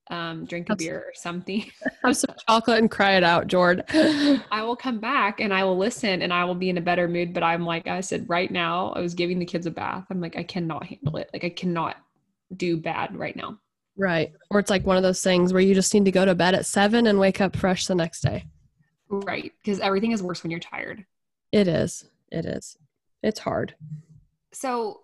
um, 0.09 0.45
drink 0.45 0.69
a 0.69 0.75
beer 0.75 0.97
or 0.97 1.13
something. 1.13 1.65
Have 2.03 2.17
some 2.17 2.35
chocolate 2.47 2.79
and 2.79 2.91
cry 2.91 3.15
it 3.15 3.23
out, 3.23 3.47
Jord. 3.47 3.83
I 3.93 4.63
will 4.63 4.75
come 4.75 4.99
back 4.99 5.39
and 5.39 5.53
I 5.53 5.63
will 5.63 5.77
listen 5.77 6.21
and 6.21 6.33
I 6.33 6.43
will 6.45 6.55
be 6.55 6.69
in 6.69 6.77
a 6.77 6.81
better 6.81 7.07
mood. 7.07 7.33
But 7.33 7.43
I'm 7.43 7.65
like 7.65 7.87
I 7.87 8.01
said, 8.01 8.27
right 8.27 8.51
now 8.51 8.91
I 8.95 8.99
was 8.99 9.13
giving 9.13 9.39
the 9.39 9.45
kids 9.45 9.65
a 9.65 9.71
bath. 9.71 10.05
I'm 10.09 10.21
like 10.21 10.37
I 10.37 10.43
cannot 10.43 10.85
handle 10.85 11.17
it. 11.17 11.29
Like 11.33 11.43
I 11.43 11.49
cannot 11.49 11.95
do 12.55 12.77
bad 12.77 13.15
right 13.15 13.35
now. 13.35 13.57
right. 13.97 14.31
Or 14.49 14.59
it's 14.59 14.69
like 14.69 14.85
one 14.85 14.97
of 14.97 15.03
those 15.03 15.21
things 15.21 15.53
where 15.53 15.61
you 15.61 15.73
just 15.73 15.93
need 15.93 16.05
to 16.05 16.11
go 16.11 16.25
to 16.25 16.35
bed 16.35 16.55
at 16.55 16.65
seven 16.65 17.07
and 17.07 17.19
wake 17.19 17.39
up 17.39 17.55
fresh 17.55 17.85
the 17.85 17.95
next 17.95 18.21
day. 18.21 18.45
Right, 19.11 19.51
because 19.63 19.79
everything 19.79 20.11
is 20.11 20.23
worse 20.23 20.43
when 20.43 20.51
you're 20.51 20.59
tired. 20.59 21.05
It 21.51 21.67
is. 21.67 22.05
It 22.31 22.45
is. 22.45 22.77
It's 23.21 23.39
hard. 23.39 23.75
So, 24.53 25.01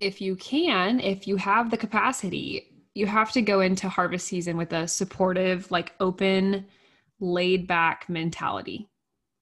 if 0.00 0.20
you 0.20 0.36
can, 0.36 1.00
if 1.00 1.28
you 1.28 1.36
have 1.36 1.70
the 1.70 1.76
capacity, 1.76 2.84
you 2.94 3.06
have 3.06 3.32
to 3.32 3.42
go 3.42 3.60
into 3.60 3.88
harvest 3.88 4.26
season 4.26 4.56
with 4.56 4.72
a 4.72 4.88
supportive, 4.88 5.70
like 5.70 5.92
open, 6.00 6.66
laid 7.20 7.66
back 7.66 8.08
mentality. 8.08 8.88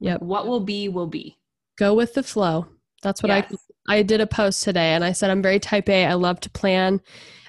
Yep. 0.00 0.22
What 0.22 0.46
will 0.46 0.60
be, 0.60 0.88
will 0.88 1.06
be. 1.06 1.38
Go 1.78 1.94
with 1.94 2.14
the 2.14 2.22
flow. 2.22 2.66
That's 3.02 3.22
what 3.22 3.30
Yes. 3.30 3.52
I 3.88 3.98
I 3.98 4.02
did 4.02 4.20
a 4.20 4.26
post 4.26 4.62
today 4.62 4.94
and 4.94 5.02
I 5.04 5.12
said 5.12 5.30
I'm 5.30 5.42
very 5.42 5.58
type 5.58 5.88
A. 5.88 6.06
I 6.06 6.14
love 6.14 6.38
to 6.40 6.50
plan. 6.50 7.00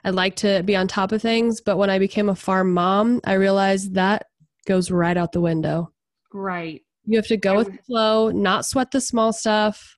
I 0.03 0.09
like 0.09 0.35
to 0.37 0.63
be 0.63 0.75
on 0.75 0.87
top 0.87 1.11
of 1.11 1.21
things, 1.21 1.61
but 1.61 1.77
when 1.77 1.89
I 1.89 1.99
became 1.99 2.27
a 2.27 2.35
farm 2.35 2.73
mom, 2.73 3.21
I 3.23 3.33
realized 3.33 3.93
that 3.93 4.27
goes 4.65 4.89
right 4.91 5.15
out 5.15 5.31
the 5.31 5.41
window. 5.41 5.92
Right. 6.33 6.81
You 7.05 7.17
have 7.17 7.27
to 7.27 7.37
go 7.37 7.55
with 7.55 7.71
the 7.71 7.83
flow, 7.83 8.31
not 8.31 8.65
sweat 8.65 8.91
the 8.91 8.99
small 9.01 9.31
stuff, 9.31 9.97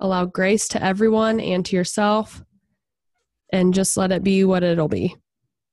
allow 0.00 0.24
grace 0.24 0.68
to 0.68 0.82
everyone 0.82 1.38
and 1.40 1.64
to 1.66 1.76
yourself, 1.76 2.42
and 3.52 3.74
just 3.74 3.96
let 3.96 4.12
it 4.12 4.24
be 4.24 4.44
what 4.44 4.64
it'll 4.64 4.88
be. 4.88 5.16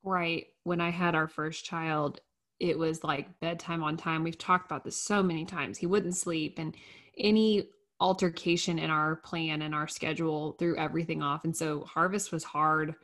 Right. 0.03 0.45
When 0.63 0.81
I 0.81 0.89
had 0.89 1.15
our 1.15 1.27
first 1.27 1.65
child, 1.65 2.19
it 2.59 2.77
was 2.77 3.03
like 3.03 3.39
bedtime 3.39 3.83
on 3.83 3.97
time. 3.97 4.23
We've 4.23 4.37
talked 4.37 4.65
about 4.65 4.83
this 4.83 4.97
so 4.97 5.23
many 5.23 5.45
times. 5.45 5.77
He 5.77 5.85
wouldn't 5.85 6.15
sleep, 6.15 6.59
and 6.59 6.75
any 7.17 7.69
altercation 7.99 8.79
in 8.79 8.89
our 8.89 9.17
plan 9.17 9.61
and 9.61 9.73
our 9.73 9.87
schedule 9.87 10.53
threw 10.59 10.77
everything 10.77 11.21
off. 11.21 11.45
And 11.45 11.55
so 11.55 11.85
harvest 11.85 12.31
was 12.31 12.43
hard 12.43 12.95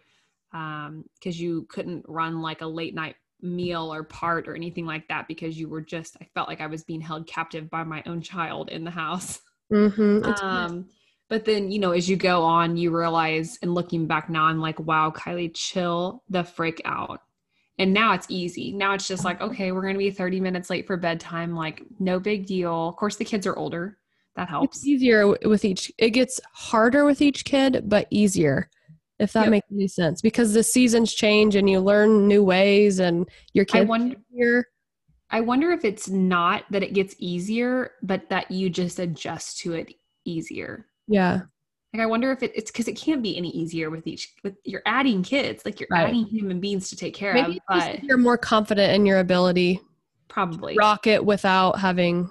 Um, 0.52 1.06
because 1.14 1.40
you 1.40 1.68
couldn't 1.70 2.06
run 2.08 2.42
like 2.42 2.62
a 2.62 2.68
late 2.68 2.96
night 2.96 3.16
meal 3.42 3.94
or 3.94 4.04
part 4.04 4.48
or 4.48 4.56
anything 4.56 4.86
like 4.86 5.08
that 5.08 5.28
because 5.28 5.60
you 5.60 5.70
were 5.70 5.82
just, 5.82 6.18
I 6.22 6.28
felt 6.34 6.48
like 6.48 6.62
I 6.62 6.68
was 6.68 6.84
being 6.84 7.02
held 7.02 7.28
captive 7.28 7.70
by 7.70 7.84
my 7.84 8.04
own 8.06 8.22
child 8.22 8.70
in 8.70 8.84
the 8.84 8.92
house. 8.92 9.40
Mm-hmm. 9.72 10.30
Um, 10.44 10.88
but 11.30 11.46
then, 11.46 11.72
you 11.72 11.78
know, 11.78 11.92
as 11.92 12.10
you 12.10 12.16
go 12.16 12.42
on, 12.42 12.76
you 12.76 12.96
realize, 12.96 13.60
and 13.62 13.76
looking 13.76 14.08
back 14.08 14.30
now, 14.30 14.46
I'm 14.46 14.60
like, 14.60 14.80
wow, 14.80 15.12
Kylie, 15.16 15.52
chill 15.54 16.24
the 16.28 16.44
freak 16.44 16.82
out. 16.86 17.22
And 17.78 17.94
now 17.94 18.14
it's 18.14 18.26
easy. 18.30 18.72
Now 18.72 18.94
it's 18.94 19.08
just 19.08 19.24
like, 19.24 19.40
okay, 19.40 19.72
we're 19.72 19.84
going 19.84 19.94
to 19.94 20.00
be 20.00 20.10
30 20.10 20.40
minutes 20.42 20.72
late 20.72 20.88
for 20.88 20.98
bedtime. 20.98 21.56
Like, 21.56 21.84
no 22.00 22.20
big 22.20 22.48
deal. 22.48 22.90
Of 22.90 22.96
course, 22.96 23.16
the 23.16 23.26
kids 23.26 23.46
are 23.46 23.56
older. 23.56 23.98
That 24.36 24.50
helps. 24.50 24.78
it's 24.78 24.88
easier 24.88 25.28
with 25.28 25.66
each. 25.66 25.92
It 25.98 26.12
gets 26.12 26.40
harder 26.54 27.06
with 27.06 27.22
each 27.22 27.46
kid, 27.46 27.84
but 27.86 28.08
easier. 28.10 28.70
If 29.20 29.34
that 29.34 29.44
Yep. 29.44 29.52
makes 29.52 29.68
any 29.72 29.88
sense, 29.88 30.22
because 30.22 30.54
the 30.54 30.64
seasons 30.64 31.14
change 31.14 31.56
and 31.56 31.70
you 31.70 31.80
learn 31.82 32.28
new 32.28 32.44
ways, 32.44 33.00
and 33.00 33.28
your 33.54 33.66
I 33.74 33.80
kids 33.80 33.90
wonder, 33.90 34.16
here. 34.32 34.66
I 35.30 35.42
wonder 35.42 35.72
if 35.72 35.84
it's 35.84 36.08
not 36.10 36.64
that 36.72 36.84
it 36.84 36.94
gets 36.94 37.16
easier, 37.20 37.92
but 38.02 38.30
that 38.30 38.50
you 38.50 38.70
just 38.70 38.98
adjust 38.98 39.60
to 39.60 39.74
it 39.74 39.94
easier. 40.26 40.88
Yeah, 41.08 41.42
Like 41.94 42.02
I 42.02 42.06
wonder 42.06 42.32
if 42.32 42.44
it, 42.44 42.52
it's 42.56 42.72
because 42.72 42.88
it 42.88 42.94
can't 42.96 43.22
be 43.22 43.36
any 43.38 43.50
easier 43.50 43.90
with 43.90 44.08
each. 44.08 44.34
With 44.44 44.56
you're 44.64 44.82
adding 44.86 45.22
kids, 45.22 45.66
like 45.66 45.80
you're 45.80 45.90
Right. 45.92 46.08
adding 46.08 46.26
human 46.26 46.60
beings 46.60 46.90
to 46.90 46.96
take 46.96 47.14
care 47.14 47.34
maybe 47.34 47.58
of. 47.58 47.64
But 47.68 48.04
you're 48.04 48.18
more 48.18 48.38
confident 48.38 48.94
in 48.94 49.06
your 49.06 49.20
ability 49.20 49.82
probably, 50.30 50.76
rock 50.78 51.08
it 51.08 51.24
without 51.26 51.78
having 51.80 52.30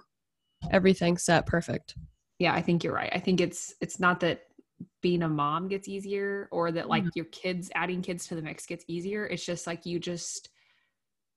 everything 0.70 1.18
set 1.18 1.44
perfect. 1.46 1.94
yeah, 2.38 2.54
I 2.54 2.62
think 2.62 2.82
you're 2.82 2.94
right. 2.94 3.10
I 3.12 3.18
think 3.18 3.40
it's 3.40 3.74
it's 3.80 4.00
not 4.00 4.20
that 4.20 4.42
being 5.00 5.22
a 5.22 5.28
mom 5.28 5.68
gets 5.68 5.88
easier 5.88 6.48
or 6.52 6.70
that 6.72 6.88
like 6.88 7.04
Mhm. 7.04 7.16
your 7.16 7.24
kids 7.26 7.70
adding 7.74 8.02
kids 8.02 8.26
to 8.28 8.34
the 8.34 8.42
mix 8.42 8.66
gets 8.66 8.84
easier. 8.88 9.26
It's 9.26 9.44
just 9.44 9.66
like 9.66 9.86
you 9.86 9.98
just 9.98 10.50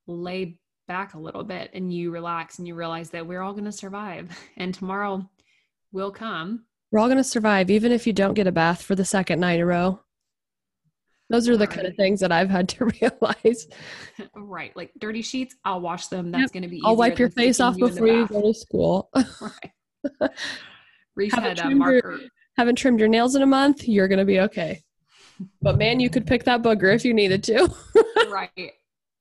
lay 0.08 0.58
back 0.88 1.14
a 1.14 1.20
little 1.20 1.44
bit 1.44 1.72
and 1.74 1.94
you 1.94 2.12
relax 2.12 2.60
and 2.60 2.68
you 2.68 2.76
realize 2.76 3.10
that 3.12 3.26
we're 3.26 3.42
all 3.42 3.54
going 3.54 3.66
to 3.66 3.72
survive 3.72 4.38
and 4.58 4.74
tomorrow 4.74 5.28
will 5.92 6.12
come. 6.12 6.66
We're 6.92 7.00
all 7.00 7.08
going 7.08 7.18
to 7.18 7.24
survive, 7.24 7.72
even 7.72 7.92
if 7.92 8.06
you 8.06 8.14
don't 8.14 8.34
get 8.34 8.48
a 8.48 8.52
bath 8.52 8.84
for 8.84 8.96
the 8.96 9.06
second 9.06 9.40
night 9.40 9.56
in 9.56 9.62
a 9.62 9.66
row. 9.66 10.02
Those 11.30 11.48
are 11.48 11.56
the 11.56 11.66
kind 11.66 11.88
of 11.88 11.96
things 11.96 12.20
that 12.20 12.34
I've 12.34 12.50
had 12.50 12.68
to 12.70 12.86
realize. 13.02 13.68
right. 14.36 14.76
Like 14.76 14.92
dirty 15.00 15.22
sheets, 15.22 15.56
I'll 15.64 15.80
wash 15.80 16.08
them. 16.08 16.30
That's 16.30 16.52
going 16.52 16.64
to 16.64 16.70
be 16.70 16.82
I'll 16.84 16.98
wipe 16.98 17.18
your 17.18 17.30
face 17.30 17.62
off 17.62 17.78
you 17.78 17.88
before 17.88 18.08
you 18.08 18.28
go 18.28 18.42
to 18.42 18.54
school. 18.54 19.10
Right. 19.16 19.72
Haven't 21.32 21.60
a 21.60 21.76
marker. 21.76 22.20
Haven't 22.62 22.76
trimmed 22.76 23.00
your 23.00 23.10
nails 23.10 23.34
in 23.34 23.42
a 23.42 23.48
month, 23.48 23.88
you're 23.88 24.08
going 24.08 24.20
to 24.20 24.24
be 24.26 24.40
okay. 24.42 24.84
But 25.64 25.80
man, 25.80 26.00
you 26.00 26.12
could 26.12 26.28
pick 26.28 26.44
that 26.44 26.62
booger 26.62 26.94
if 26.94 27.04
you 27.04 27.12
needed 27.12 27.44
to. 27.46 27.68
right. 28.30 28.74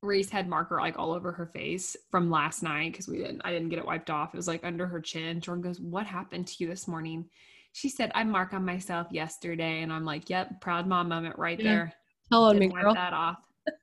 Reese 0.03 0.29
had 0.29 0.47
marker 0.47 0.75
like 0.79 0.99
all 0.99 1.11
over 1.11 1.31
her 1.31 1.47
face 1.47 1.97
from 2.11 2.29
last 2.29 2.61
night 2.61 2.91
because 2.91 3.07
we 3.07 3.17
didn't 3.17 3.41
I 3.43 3.51
didn't 3.51 3.69
get 3.69 3.79
it 3.79 3.85
wiped 3.87 4.11
off. 4.11 4.35
It 4.35 4.37
was 4.37 4.47
like 4.47 4.63
under 4.63 4.85
her 4.85 5.01
chin. 5.01 5.41
Jordan 5.41 5.63
goes, 5.63 5.79
What 5.79 6.05
happened 6.05 6.45
to 6.49 6.55
you 6.59 6.67
this 6.69 6.87
morning? 6.87 7.25
She 7.71 7.89
said, 7.89 8.11
I 8.13 8.23
mark 8.25 8.53
on 8.53 8.63
myself 8.63 9.07
yesterday. 9.09 9.81
And 9.81 9.91
I'm 9.91 10.05
like, 10.05 10.29
Yep, 10.29 10.61
proud 10.61 10.85
mom 10.85 11.09
moment 11.09 11.39
right 11.39 11.59
Yeah. 11.59 11.71
there. 11.71 11.93
Tell 12.31 12.43
on 12.43 12.59
me, 12.59 12.67
wipe 12.67 12.83
girl. 12.83 12.93
that 12.93 13.13
off. 13.13 13.39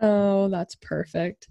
Oh, 0.00 0.48
that's 0.48 0.74
perfect. 0.76 1.48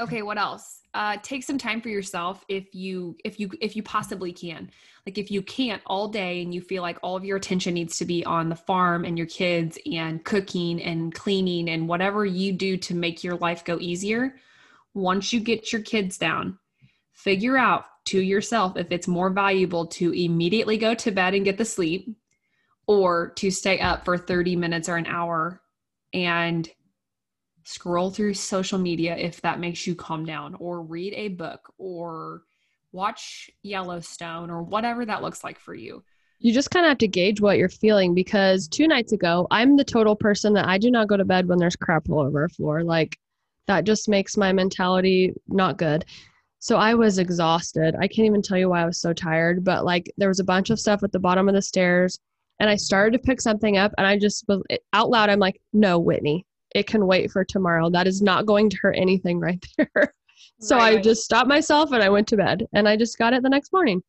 Okay, 0.00 0.22
what 0.22 0.38
else? 0.38 0.80
Uh, 0.92 1.16
take 1.22 1.44
some 1.44 1.58
time 1.58 1.80
for 1.80 1.88
yourself 1.88 2.44
if 2.48 2.74
you 2.74 3.16
if 3.24 3.38
you 3.38 3.50
if 3.60 3.76
you 3.76 3.82
possibly 3.82 4.32
can. 4.32 4.70
Like 5.06 5.18
if 5.18 5.30
you 5.30 5.42
can't 5.42 5.82
all 5.86 6.08
day 6.08 6.42
and 6.42 6.54
you 6.54 6.62
feel 6.62 6.82
like 6.82 6.98
all 7.02 7.14
of 7.14 7.24
your 7.24 7.36
attention 7.36 7.74
needs 7.74 7.98
to 7.98 8.06
be 8.06 8.24
on 8.24 8.48
the 8.48 8.56
farm 8.56 9.04
and 9.04 9.18
your 9.18 9.26
kids 9.26 9.78
and 9.90 10.24
cooking 10.24 10.82
and 10.82 11.14
cleaning 11.14 11.68
and 11.68 11.88
whatever 11.88 12.24
you 12.24 12.52
do 12.52 12.78
to 12.78 12.94
make 12.94 13.22
your 13.22 13.36
life 13.36 13.64
go 13.64 13.78
easier. 13.78 14.36
Once 14.94 15.32
you 15.32 15.40
get 15.40 15.72
your 15.72 15.82
kids 15.82 16.16
down, 16.16 16.58
figure 17.12 17.58
out 17.58 17.84
to 18.06 18.20
yourself 18.20 18.76
if 18.76 18.90
it's 18.90 19.08
more 19.08 19.30
valuable 19.30 19.86
to 19.86 20.12
immediately 20.12 20.78
go 20.78 20.94
to 20.94 21.10
bed 21.10 21.34
and 21.34 21.44
get 21.44 21.58
the 21.58 21.64
sleep 21.64 22.08
or 22.86 23.30
to 23.36 23.50
stay 23.50 23.80
up 23.80 24.04
for 24.04 24.16
30 24.16 24.56
minutes 24.56 24.88
or 24.88 24.96
an 24.96 25.06
hour 25.06 25.60
and 26.12 26.68
scroll 27.64 28.10
through 28.10 28.34
social 28.34 28.78
media 28.78 29.16
if 29.16 29.40
that 29.40 29.58
makes 29.58 29.86
you 29.86 29.94
calm 29.94 30.24
down 30.24 30.54
or 30.56 30.82
read 30.82 31.14
a 31.14 31.28
book 31.28 31.72
or 31.78 32.42
watch 32.94 33.50
Yellowstone 33.62 34.50
or 34.50 34.62
whatever 34.62 35.04
that 35.04 35.22
looks 35.22 35.42
like 35.42 35.58
for 35.58 35.74
you. 35.74 36.02
You 36.38 36.52
just 36.52 36.70
kind 36.70 36.86
of 36.86 36.90
have 36.90 36.98
to 36.98 37.08
gauge 37.08 37.40
what 37.40 37.58
you're 37.58 37.68
feeling 37.68 38.14
because 38.14 38.68
two 38.68 38.86
nights 38.86 39.12
ago, 39.12 39.46
I'm 39.50 39.76
the 39.76 39.84
total 39.84 40.14
person 40.14 40.52
that 40.54 40.68
I 40.68 40.78
do 40.78 40.90
not 40.90 41.08
go 41.08 41.16
to 41.16 41.24
bed 41.24 41.48
when 41.48 41.58
there's 41.58 41.76
crap 41.76 42.08
all 42.08 42.20
over 42.20 42.42
our 42.42 42.48
floor. 42.48 42.84
Like 42.84 43.18
that 43.66 43.84
just 43.84 44.08
makes 44.08 44.36
my 44.36 44.52
mentality 44.52 45.34
not 45.48 45.76
good. 45.76 46.04
So 46.60 46.76
I 46.76 46.94
was 46.94 47.18
exhausted. 47.18 47.94
I 47.96 48.06
can't 48.08 48.26
even 48.26 48.42
tell 48.42 48.58
you 48.58 48.70
why 48.70 48.82
I 48.82 48.86
was 48.86 49.00
so 49.00 49.12
tired, 49.12 49.64
but 49.64 49.84
like 49.84 50.10
there 50.16 50.28
was 50.28 50.40
a 50.40 50.44
bunch 50.44 50.70
of 50.70 50.80
stuff 50.80 51.02
at 51.02 51.12
the 51.12 51.18
bottom 51.18 51.48
of 51.48 51.54
the 51.54 51.62
stairs 51.62 52.18
and 52.60 52.70
I 52.70 52.76
started 52.76 53.18
to 53.18 53.26
pick 53.26 53.40
something 53.40 53.76
up 53.76 53.92
and 53.98 54.06
I 54.06 54.18
just 54.18 54.44
was 54.46 54.62
out 54.92 55.10
loud. 55.10 55.30
I'm 55.30 55.40
like, 55.40 55.60
no, 55.72 55.98
Whitney, 55.98 56.46
it 56.74 56.86
can 56.86 57.06
wait 57.06 57.30
for 57.30 57.44
tomorrow. 57.44 57.90
That 57.90 58.06
is 58.06 58.22
not 58.22 58.46
going 58.46 58.70
to 58.70 58.76
hurt 58.76 58.96
anything 58.96 59.40
right 59.40 59.64
there. 59.76 60.14
So 60.60 60.78
I 60.78 61.00
just 61.00 61.24
stopped 61.24 61.48
myself 61.48 61.92
and 61.92 62.02
I 62.02 62.08
went 62.08 62.28
to 62.28 62.36
bed 62.36 62.66
and 62.72 62.88
I 62.88 62.96
just 62.96 63.18
got 63.18 63.32
it 63.32 63.42
the 63.42 63.48
next 63.48 63.72
morning. 63.72 64.02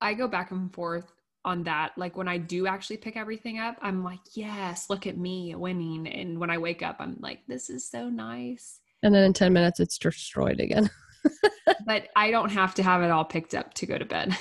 I 0.00 0.14
go 0.14 0.28
back 0.28 0.50
and 0.50 0.72
forth 0.72 1.12
on 1.44 1.62
that. 1.64 1.92
Like 1.96 2.16
when 2.16 2.28
I 2.28 2.38
do 2.38 2.66
actually 2.66 2.96
pick 2.96 3.16
everything 3.16 3.58
up, 3.58 3.76
I'm 3.82 4.02
like, 4.02 4.20
yes, 4.32 4.88
look 4.90 5.06
at 5.06 5.16
me 5.16 5.54
winning. 5.54 6.06
And 6.08 6.38
when 6.38 6.50
I 6.50 6.58
wake 6.58 6.82
up, 6.82 6.96
I'm 6.98 7.16
like, 7.20 7.40
this 7.46 7.70
is 7.70 7.88
so 7.88 8.08
nice. 8.08 8.80
And 9.02 9.14
then 9.14 9.24
in 9.24 9.32
10 9.32 9.52
minutes, 9.52 9.80
it's 9.80 9.98
destroyed 9.98 10.60
again. 10.60 10.90
But 11.86 12.08
I 12.14 12.30
don't 12.30 12.50
have 12.50 12.74
to 12.74 12.82
have 12.82 13.02
it 13.02 13.10
all 13.10 13.24
picked 13.24 13.54
up 13.54 13.74
to 13.74 13.86
go 13.86 13.98
to 13.98 14.04
bed. 14.04 14.36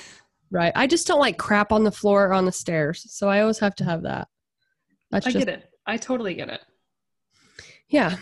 Right. 0.51 0.71
I 0.75 0.87
just 0.87 1.07
don't 1.07 1.19
like 1.19 1.37
crap 1.37 1.71
on 1.71 1.83
the 1.83 1.91
floor 1.91 2.27
or 2.27 2.33
on 2.33 2.45
the 2.45 2.51
stairs. 2.51 3.05
So 3.09 3.27
I 3.27 3.41
always 3.41 3.59
have 3.59 3.75
to 3.75 3.83
have 3.85 4.03
that. 4.03 4.27
That's 5.09 5.25
I 5.25 5.31
just, 5.31 5.45
get 5.45 5.57
it. 5.57 5.69
I 5.87 5.97
totally 5.97 6.35
get 6.35 6.49
it. 6.49 6.61
yeah. 7.89 8.17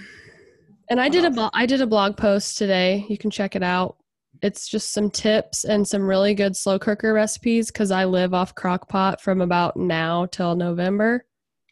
And 0.91 0.99
I 0.99 1.07
did 1.07 1.23
a? 1.23 1.49
I 1.53 1.65
did 1.65 1.79
a 1.79 1.87
blog 1.87 2.17
post 2.17 2.57
today. 2.57 3.05
You 3.07 3.17
can 3.17 3.31
check 3.31 3.55
it 3.55 3.63
out. 3.63 3.95
It's 4.41 4.67
just 4.67 4.91
some 4.91 5.09
tips 5.09 5.63
and 5.63 5.87
some 5.87 6.05
really 6.05 6.33
good 6.33 6.53
slow 6.53 6.77
cooker 6.77 7.13
recipes 7.13 7.71
because 7.71 7.91
I 7.91 8.03
live 8.03 8.33
off 8.33 8.55
crock 8.55 8.89
pot 8.89 9.21
from 9.21 9.39
about 9.39 9.77
now 9.77 10.25
till 10.25 10.53
November. 10.53 11.25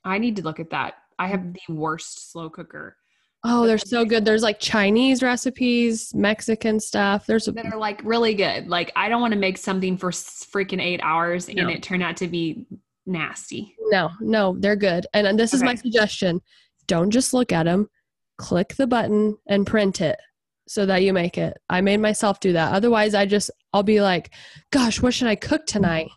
I 0.06 0.20
need 0.20 0.38
to 0.38 0.42
look 0.42 0.62
at 0.62 0.70
that. 0.70 0.94
I 1.20 1.28
have 1.28 1.54
the 1.54 1.74
worst 1.74 2.32
slow 2.32 2.50
cooker. 2.50 2.96
Oh, 3.44 3.68
they're 3.68 3.78
so 3.78 4.06
good. 4.06 4.24
There's 4.24 4.42
like 4.42 4.62
Chinese 4.62 5.22
recipes, 5.22 6.16
Mexican 6.16 6.80
stuff. 6.80 7.26
There's 7.26 7.50
a, 7.50 7.52
that 7.52 7.66
are 7.66 7.78
like 7.78 8.02
really 8.06 8.36
good. 8.36 8.70
Like 8.70 8.90
I 8.96 9.10
don't 9.10 9.20
want 9.20 9.34
to 9.34 9.40
make 9.40 9.58
something 9.58 9.98
for 9.98 10.12
freaking 10.12 10.82
eight 10.82 11.02
hours 11.04 11.50
No. 11.50 11.64
and 11.64 11.72
it 11.72 11.84
turned 11.84 12.04
out 12.04 12.16
to 12.18 12.28
be 12.30 12.68
nasty. 13.06 13.76
no, 13.90 14.12
no, 14.22 14.56
they're 14.60 14.78
good. 14.78 15.08
And, 15.14 15.28
and 15.28 15.38
this 15.38 15.54
is 15.54 15.62
my 15.62 15.76
suggestion: 15.76 16.40
don't 16.88 17.12
just 17.12 17.34
look 17.34 17.52
at 17.52 17.64
them. 17.64 17.90
Click 18.40 18.76
the 18.76 18.88
button 18.88 19.38
and 19.48 19.68
print 19.68 20.02
it 20.02 20.18
so 20.68 20.86
that 20.86 21.04
you 21.04 21.14
make 21.14 21.38
it. 21.38 21.58
I 21.70 21.82
made 21.82 21.98
myself 21.98 22.40
do 22.40 22.54
that. 22.54 22.74
Otherwise, 22.74 23.14
I 23.14 23.26
just 23.26 23.52
I'll 23.74 23.84
be 23.84 24.02
like, 24.02 24.32
"Gosh, 24.72 25.02
what 25.02 25.14
should 25.14 25.28
I 25.28 25.36
cook 25.36 25.66
tonight?" 25.68 26.10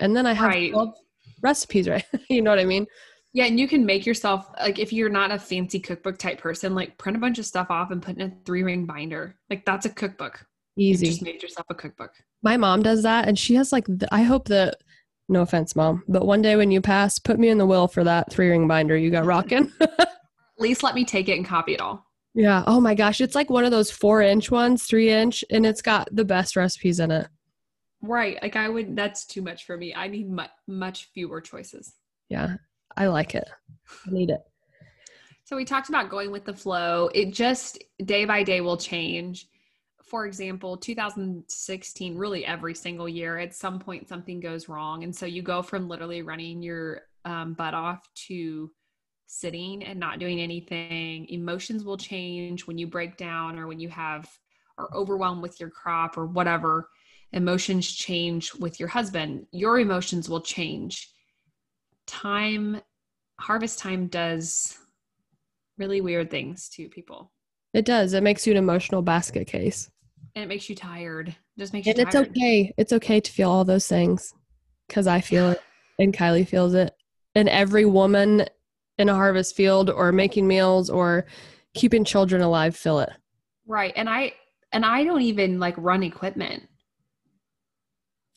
And 0.00 0.14
then 0.16 0.26
I 0.26 0.32
have 0.32 0.48
Right. 0.48 0.72
12 0.72 0.94
recipes, 1.42 1.88
right? 1.88 2.04
you 2.28 2.42
know 2.42 2.50
what 2.50 2.58
I 2.58 2.64
mean? 2.64 2.86
Yeah, 3.32 3.44
and 3.44 3.58
you 3.60 3.68
can 3.68 3.86
make 3.86 4.04
yourself 4.04 4.48
like 4.58 4.78
if 4.78 4.92
you're 4.92 5.08
not 5.08 5.30
a 5.30 5.38
fancy 5.38 5.78
cookbook 5.78 6.18
type 6.18 6.38
person, 6.40 6.74
like 6.74 6.98
print 6.98 7.16
a 7.16 7.20
bunch 7.20 7.38
of 7.38 7.46
stuff 7.46 7.68
off 7.70 7.90
and 7.90 8.02
put 8.02 8.16
in 8.16 8.22
a 8.22 8.32
three 8.44 8.62
ring 8.64 8.84
binder. 8.84 9.36
Like 9.48 9.64
that's 9.64 9.86
a 9.86 9.90
cookbook. 9.90 10.44
You 10.76 10.90
Easy. 10.90 11.06
just 11.06 11.22
made 11.22 11.42
yourself 11.42 11.66
a 11.70 11.74
cookbook. 11.74 12.12
my 12.42 12.56
mom 12.56 12.82
does 12.82 13.02
that 13.02 13.26
and 13.26 13.36
she 13.36 13.56
has 13.56 13.72
like 13.72 13.84
the, 13.88 14.06
i 14.14 14.22
hope 14.22 14.46
that 14.46 14.76
no 15.28 15.40
offense 15.42 15.74
mom 15.74 16.04
but 16.06 16.24
one 16.24 16.40
day 16.40 16.54
when 16.54 16.70
you 16.70 16.80
pass 16.80 17.18
put 17.18 17.36
me 17.36 17.48
in 17.48 17.58
the 17.58 17.66
will 17.66 17.88
for 17.88 18.04
that 18.04 18.30
three 18.30 18.48
ring 18.48 18.68
binder 18.68 18.96
you 18.96 19.10
got 19.10 19.24
rocking 19.24 19.72
least 20.60 20.82
let 20.82 20.94
me 20.94 21.04
take 21.04 21.28
it 21.28 21.36
and 21.36 21.46
copy 21.46 21.74
it 21.74 21.80
all. 21.80 22.04
yeah 22.34 22.62
oh 22.66 22.80
my 22.80 22.94
gosh 22.94 23.20
it's 23.20 23.34
like 23.34 23.50
one 23.50 23.64
of 23.64 23.70
those 23.70 23.90
four 23.90 24.20
inch 24.22 24.50
ones 24.50 24.84
three 24.84 25.10
inch 25.10 25.44
and 25.50 25.64
it's 25.66 25.82
got 25.82 26.08
the 26.12 26.24
best 26.24 26.56
recipes 26.56 27.00
in 27.00 27.10
it 27.10 27.26
Right. 28.00 28.38
Like 28.40 28.54
I 28.54 28.68
would 28.68 28.94
that's 28.94 29.26
too 29.26 29.42
much 29.42 29.64
for 29.64 29.76
me. 29.76 29.92
I 29.92 30.06
need 30.06 30.30
much 30.30 30.50
much 30.68 31.08
fewer 31.14 31.40
choices. 31.40 31.94
yeah 32.28 32.54
i 32.96 33.06
like 33.08 33.34
it 33.34 33.48
i 34.06 34.10
need 34.10 34.30
it 34.30 34.40
So 35.44 35.56
we 35.56 35.64
talked 35.64 35.88
about 35.88 36.08
going 36.10 36.30
with 36.30 36.44
the 36.44 36.54
flow. 36.54 37.08
It 37.14 37.32
just 37.32 37.82
day 38.04 38.24
by 38.24 38.42
day 38.44 38.60
will 38.60 38.76
change. 38.76 39.48
For 40.04 40.26
example, 40.26 40.76
2016, 40.76 42.16
really 42.16 42.44
every 42.44 42.74
single 42.74 43.08
year, 43.08 43.38
at 43.38 43.54
some 43.54 43.78
point 43.78 44.08
something 44.08 44.40
goes 44.40 44.68
wrong. 44.68 45.04
And 45.04 45.14
so 45.14 45.26
you 45.26 45.42
go 45.42 45.62
from 45.62 45.88
literally 45.88 46.22
running 46.22 46.62
your 46.62 47.02
um, 47.24 47.54
butt 47.54 47.74
off 47.74 48.06
to 48.28 48.70
sitting 49.28 49.84
and 49.84 50.00
not 50.00 50.18
doing 50.18 50.40
anything. 50.40 51.28
Emotions 51.28 51.84
will 51.84 51.98
change 51.98 52.66
when 52.66 52.78
you 52.78 52.86
break 52.86 53.16
down 53.16 53.58
or 53.58 53.66
when 53.68 53.78
you 53.78 53.88
have 53.90 54.28
are 54.78 54.88
overwhelmed 54.94 55.42
with 55.42 55.60
your 55.60 55.70
crop 55.70 56.16
or 56.16 56.26
whatever. 56.26 56.88
Emotions 57.32 57.92
change 57.92 58.54
with 58.54 58.80
your 58.80 58.88
husband. 58.88 59.46
Your 59.52 59.78
emotions 59.78 60.28
will 60.28 60.40
change. 60.40 61.10
Time, 62.06 62.80
harvest 63.38 63.78
time 63.78 64.06
does 64.06 64.78
really 65.76 66.00
weird 66.00 66.30
things 66.30 66.68
to 66.70 66.88
people. 66.88 67.30
it 67.74 67.84
does 67.84 68.14
it 68.14 68.22
makes 68.22 68.46
you 68.46 68.52
an 68.52 68.56
emotional 68.56 69.02
basket 69.02 69.46
case 69.46 69.90
And 70.34 70.42
it 70.44 70.48
makes 70.48 70.68
you 70.68 70.74
tired. 70.74 71.36
Just 71.58 71.72
makes 71.72 71.86
you 71.86 71.92
and 71.92 72.00
it's 72.00 72.14
tired. 72.14 72.30
okay 72.30 72.72
it's 72.76 72.92
okay 72.92 73.20
to 73.20 73.30
feel 73.30 73.50
all 73.50 73.64
those 73.64 73.86
things 73.86 74.32
because 74.88 75.06
i 75.06 75.20
feel 75.20 75.50
it 75.50 75.60
and 75.98 76.12
kylie 76.16 76.46
feels 76.48 76.74
it 76.74 76.92
and 77.34 77.48
every 77.48 77.84
woman 77.84 78.44
in 78.98 79.08
a 79.08 79.14
harvest 79.14 79.54
field 79.54 79.90
or 79.90 80.12
making 80.12 80.46
meals 80.46 80.90
or 80.90 81.26
keeping 81.74 82.04
children 82.04 82.42
alive 82.42 82.76
fill 82.76 83.00
it 83.00 83.10
Right. 83.68 83.92
And 83.94 84.08
I 84.08 84.32
and 84.72 84.84
I 84.84 85.04
don't 85.04 85.20
even 85.20 85.60
like 85.60 85.74
run 85.76 86.02
equipment. 86.02 86.64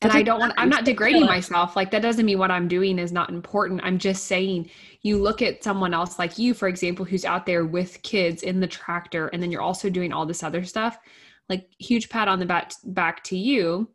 And 0.02 0.12
I 0.12 0.22
don't 0.22 0.40
want 0.40 0.52
I'm 0.56 0.68
not 0.68 0.84
degrading 0.84 1.26
myself. 1.26 1.74
Like 1.74 1.90
that 1.92 2.02
doesn't 2.02 2.26
mean 2.26 2.38
what 2.38 2.50
I'm 2.50 2.68
doing 2.68 2.98
is 2.98 3.12
not 3.12 3.30
important. 3.30 3.80
I'm 3.82 3.98
just 3.98 4.24
saying 4.24 4.68
you 5.02 5.18
look 5.18 5.42
at 5.42 5.64
someone 5.64 5.94
else 5.94 6.18
like 6.18 6.38
you, 6.38 6.54
for 6.54 6.68
example, 6.68 7.04
who's 7.04 7.24
out 7.24 7.46
there 7.46 7.64
with 7.64 8.02
kids 8.02 8.42
in 8.42 8.60
the 8.60 8.66
tractor, 8.66 9.28
and 9.28 9.42
then 9.42 9.50
you're 9.50 9.62
also 9.62 9.88
doing 9.88 10.12
all 10.12 10.26
this 10.26 10.42
other 10.42 10.64
stuff. 10.64 10.98
Like 11.48 11.68
huge 11.78 12.08
pat 12.08 12.28
on 12.28 12.40
the 12.40 12.46
back 12.46 12.72
back 12.84 13.24
to 13.24 13.36
you. 13.38 13.88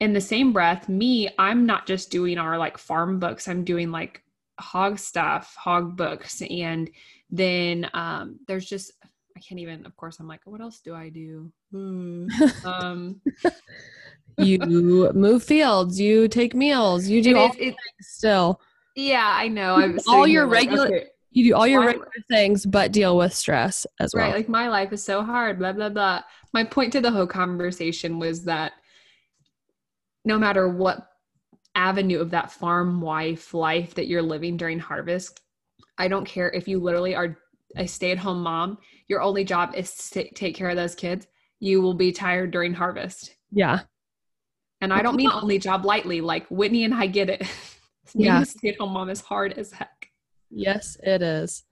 In 0.00 0.12
the 0.12 0.20
same 0.20 0.52
breath, 0.52 0.88
me, 0.88 1.30
I'm 1.38 1.64
not 1.64 1.86
just 1.86 2.10
doing 2.10 2.36
our 2.36 2.58
like 2.58 2.76
farm 2.76 3.18
books. 3.18 3.48
I'm 3.48 3.64
doing 3.64 3.90
like 3.90 4.22
hog 4.60 4.98
stuff, 4.98 5.54
hog 5.58 5.96
books, 5.96 6.42
and 6.48 6.90
then 7.30 7.88
um, 7.94 8.38
there's 8.46 8.66
just 8.66 8.92
I 9.36 9.40
can't 9.40 9.60
even. 9.60 9.84
Of 9.86 9.96
course, 9.96 10.20
I'm 10.20 10.28
like, 10.28 10.40
what 10.44 10.60
else 10.60 10.80
do 10.80 10.94
I 10.94 11.08
do? 11.08 11.50
Hmm. 11.72 12.28
um, 12.64 13.20
you 14.38 14.58
move 14.58 15.44
fields 15.44 16.00
you 16.00 16.26
take 16.26 16.54
meals 16.54 17.06
you 17.06 17.22
do 17.22 17.30
it 17.30 17.36
all 17.36 17.50
is- 17.50 17.56
it- 17.58 17.76
still 18.00 18.60
yeah, 18.96 19.32
I 19.32 19.48
know. 19.48 19.74
I'm 19.74 19.98
All 20.08 20.24
your 20.26 20.44
here 20.46 20.52
like, 20.52 20.68
regular- 20.70 20.86
okay, 20.86 21.06
you 21.32 21.44
do 21.50 21.54
all 21.56 21.66
your 21.66 21.84
regular 21.84 22.10
things 22.30 22.64
but 22.66 22.92
deal 22.92 23.16
with 23.16 23.32
stress 23.34 23.86
as 23.98 24.12
well 24.14 24.24
right. 24.26 24.34
Like 24.34 24.48
my 24.48 24.68
life 24.68 24.92
is 24.92 25.02
so 25.04 25.22
hard. 25.24 25.58
Blah 25.58 25.72
blah 25.72 25.88
blah. 25.88 26.22
My 26.52 26.62
point 26.64 26.92
to 26.92 27.00
the 27.00 27.10
whole 27.10 27.26
conversation 27.26 28.18
was 28.20 28.44
that 28.44 28.72
no 30.24 30.38
matter 30.38 30.68
what 30.68 31.08
avenue 31.74 32.20
of 32.20 32.30
that 32.30 32.50
farm 32.52 33.00
wife 33.00 33.52
life 33.54 33.94
that 33.94 34.06
you're 34.06 34.22
living 34.22 34.56
during 34.56 34.78
harvest, 34.78 35.40
I 35.98 36.08
don't 36.08 36.24
care 36.26 36.50
if 36.50 36.68
you 36.68 36.78
literally 36.80 37.14
are 37.14 37.36
a 37.76 37.86
stay-at-home 37.86 38.42
mom. 38.42 38.78
Your 39.08 39.20
only 39.22 39.44
job 39.44 39.74
is 39.74 39.94
to 40.10 40.30
take 40.32 40.54
care 40.54 40.70
of 40.70 40.76
those 40.76 40.94
kids. 40.94 41.26
You 41.60 41.80
will 41.82 41.94
be 41.94 42.12
tired 42.12 42.50
during 42.52 42.74
harvest. 42.74 43.34
yeah 43.50 43.80
And 44.80 44.92
I 44.92 45.02
don't 45.02 45.16
mean 45.16 45.30
only 45.32 45.58
job 45.58 45.84
lightly. 45.84 46.20
Like 46.20 46.46
Whitney 46.50 46.84
and 46.84 46.94
I 46.94 47.06
get 47.06 47.28
it. 47.30 47.40
Being 48.16 48.26
Yeah. 48.26 48.42
a 48.42 48.46
stay-at-home 48.46 48.92
mom 48.92 49.10
is 49.10 49.20
hard 49.20 49.54
as 49.54 49.72
heck. 49.72 50.08
yes 50.50 50.96
it 51.02 51.22
is 51.22 51.64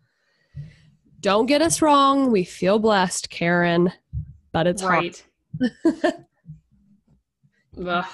don't 1.21 1.47
get 1.47 1.63
us 1.63 1.81
wrong 1.81 2.33
we 2.33 2.43
feel 2.43 2.79
blessed 2.81 3.31
karen 3.31 3.93
but 4.53 4.67
it's 4.67 4.83
right. 4.83 5.23
Ugh. 7.87 8.05
hard 8.05 8.07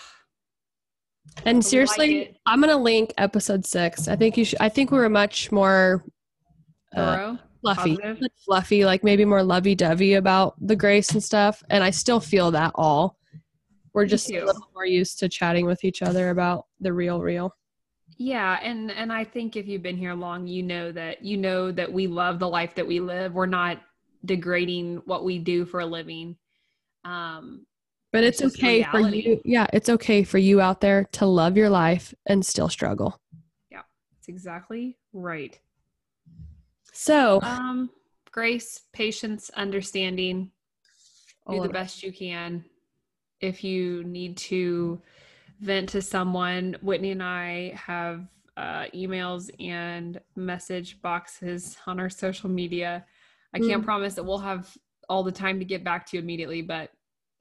and 1.45 1.65
seriously 1.65 2.19
it. 2.21 2.37
i'm 2.47 2.61
gonna 2.61 2.77
link 2.77 3.13
episode 3.19 3.65
six 3.65 4.09
i 4.09 4.17
think 4.17 4.37
you 4.37 4.45
should 4.45 4.59
i 4.61 4.69
think 4.69 4.91
we 4.91 4.99
were 4.99 5.09
much 5.09 5.53
more 5.53 6.05
uh, 6.97 7.37
fluffy 7.61 7.97
Positive? 7.97 8.29
fluffy 8.45 8.85
like 8.85 9.05
maybe 9.05 9.25
more 9.25 9.43
lovey-dovey 9.43 10.15
about 10.15 10.55
the 10.61 10.77
grace 10.77 11.11
and 11.11 11.23
stuff 11.23 11.63
and 11.71 11.85
i 11.85 11.91
still 11.91 12.21
feel 12.21 12.51
that 12.53 12.73
all 12.75 13.19
we're 13.95 14.07
just 14.07 14.31
a 14.31 14.45
little 14.45 14.69
more 14.75 14.87
used 14.87 15.19
to 15.19 15.29
chatting 15.29 15.67
with 15.67 15.85
each 15.85 16.03
other 16.03 16.31
about 16.31 16.67
the 16.81 16.93
real 16.93 17.21
real 17.21 17.53
Yeah, 18.17 18.59
and 18.63 18.91
and 18.91 19.13
I 19.13 19.25
think 19.25 19.57
if 19.57 19.67
you've 19.67 19.83
been 19.83 19.97
here 19.97 20.15
long, 20.15 20.47
you 20.47 20.63
know 20.63 20.93
that 20.93 21.25
you 21.25 21.37
know 21.37 21.71
that 21.73 21.93
we 21.93 22.07
love 22.07 22.39
the 22.39 22.49
life 22.49 22.75
that 22.75 22.87
we 22.87 23.01
live. 23.01 23.35
We're 23.35 23.47
not 23.47 23.79
degrading 24.25 25.03
what 25.05 25.25
we 25.25 25.39
do 25.39 25.65
for 25.65 25.81
a 25.81 25.87
living. 25.87 26.37
Um, 27.05 27.67
but 28.13 28.25
It's 28.25 28.41
it's, 28.41 28.57
okay 28.57 28.83
for 28.91 29.01
you 29.01 29.41
yeah 29.45 29.67
it's 29.73 29.89
okay 29.89 30.25
for 30.25 30.39
you 30.39 30.61
out 30.61 30.81
there 30.81 31.05
to 31.13 31.27
love 31.27 31.57
your 31.57 31.71
life 31.71 32.15
and 32.27 32.45
still 32.45 32.69
struggle 32.69 33.21
Yeah, 33.71 33.83
it's 34.19 34.29
exactly 34.29 34.97
right. 35.13 35.59
so 36.93 37.41
Um, 37.43 37.91
grace, 38.31 38.81
patience, 38.93 39.51
understanding. 39.55 40.51
do 41.51 41.61
the 41.61 41.69
best 41.69 42.03
you 42.03 42.13
can. 42.13 42.65
If 43.41 43.63
you 43.63 44.05
need 44.05 44.37
to 44.49 45.01
vent 45.61 45.89
to 45.91 46.03
someone, 46.03 46.77
Whitney 46.83 47.13
and 47.13 47.23
I 47.23 47.73
have 47.75 48.27
uh, 48.57 48.87
emails 48.95 49.49
and 49.61 50.21
message 50.35 51.01
boxes 51.01 51.77
on 51.87 52.01
our 52.01 52.11
social 52.11 52.51
media. 52.51 53.05
I 53.55 53.61
can't 53.61 53.83
Mm. 53.83 53.85
promise 53.85 54.15
that 54.15 54.25
we'll 54.25 54.39
have 54.39 54.77
all 55.09 55.23
the 55.23 55.33
time 55.33 55.59
to 55.61 55.65
get 55.65 55.85
back 55.85 56.05
to 56.07 56.17
you 56.17 56.23
immediately, 56.23 56.61
but 56.63 56.91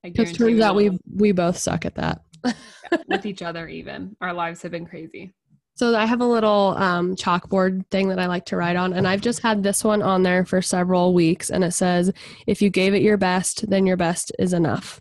because 0.04 0.32
turns 0.34 0.60
out 0.62 0.76
we 0.76 0.98
we 1.14 1.32
both 1.32 1.58
suck 1.58 1.86
at 1.86 1.96
that 1.96 2.22
with 3.08 3.26
each 3.26 3.42
other. 3.42 3.68
Even 3.68 4.16
our 4.22 4.34
lives 4.34 4.62
have 4.62 4.72
been 4.72 4.86
crazy. 4.86 5.34
So 5.76 5.96
I 5.96 6.06
have 6.06 6.22
a 6.22 6.26
little 6.26 6.74
um, 6.78 7.16
chalkboard 7.16 7.86
thing 7.92 8.08
that 8.10 8.18
I 8.18 8.26
like 8.26 8.46
to 8.46 8.58
write 8.58 8.76
on, 8.76 8.94
and 8.94 9.08
I've 9.08 9.22
just 9.22 9.42
had 9.42 9.62
this 9.62 9.84
one 9.84 10.02
on 10.02 10.24
there 10.24 10.44
for 10.44 10.60
several 10.62 11.14
weeks, 11.14 11.52
and 11.52 11.64
it 11.64 11.72
says, 11.72 12.12
"If 12.48 12.62
you 12.62 12.70
gave 12.72 12.96
it 12.96 13.04
your 13.04 13.18
best, 13.18 13.70
then 13.70 13.86
your 13.86 13.98
best 13.98 14.32
is 14.40 14.54
enough." 14.54 15.00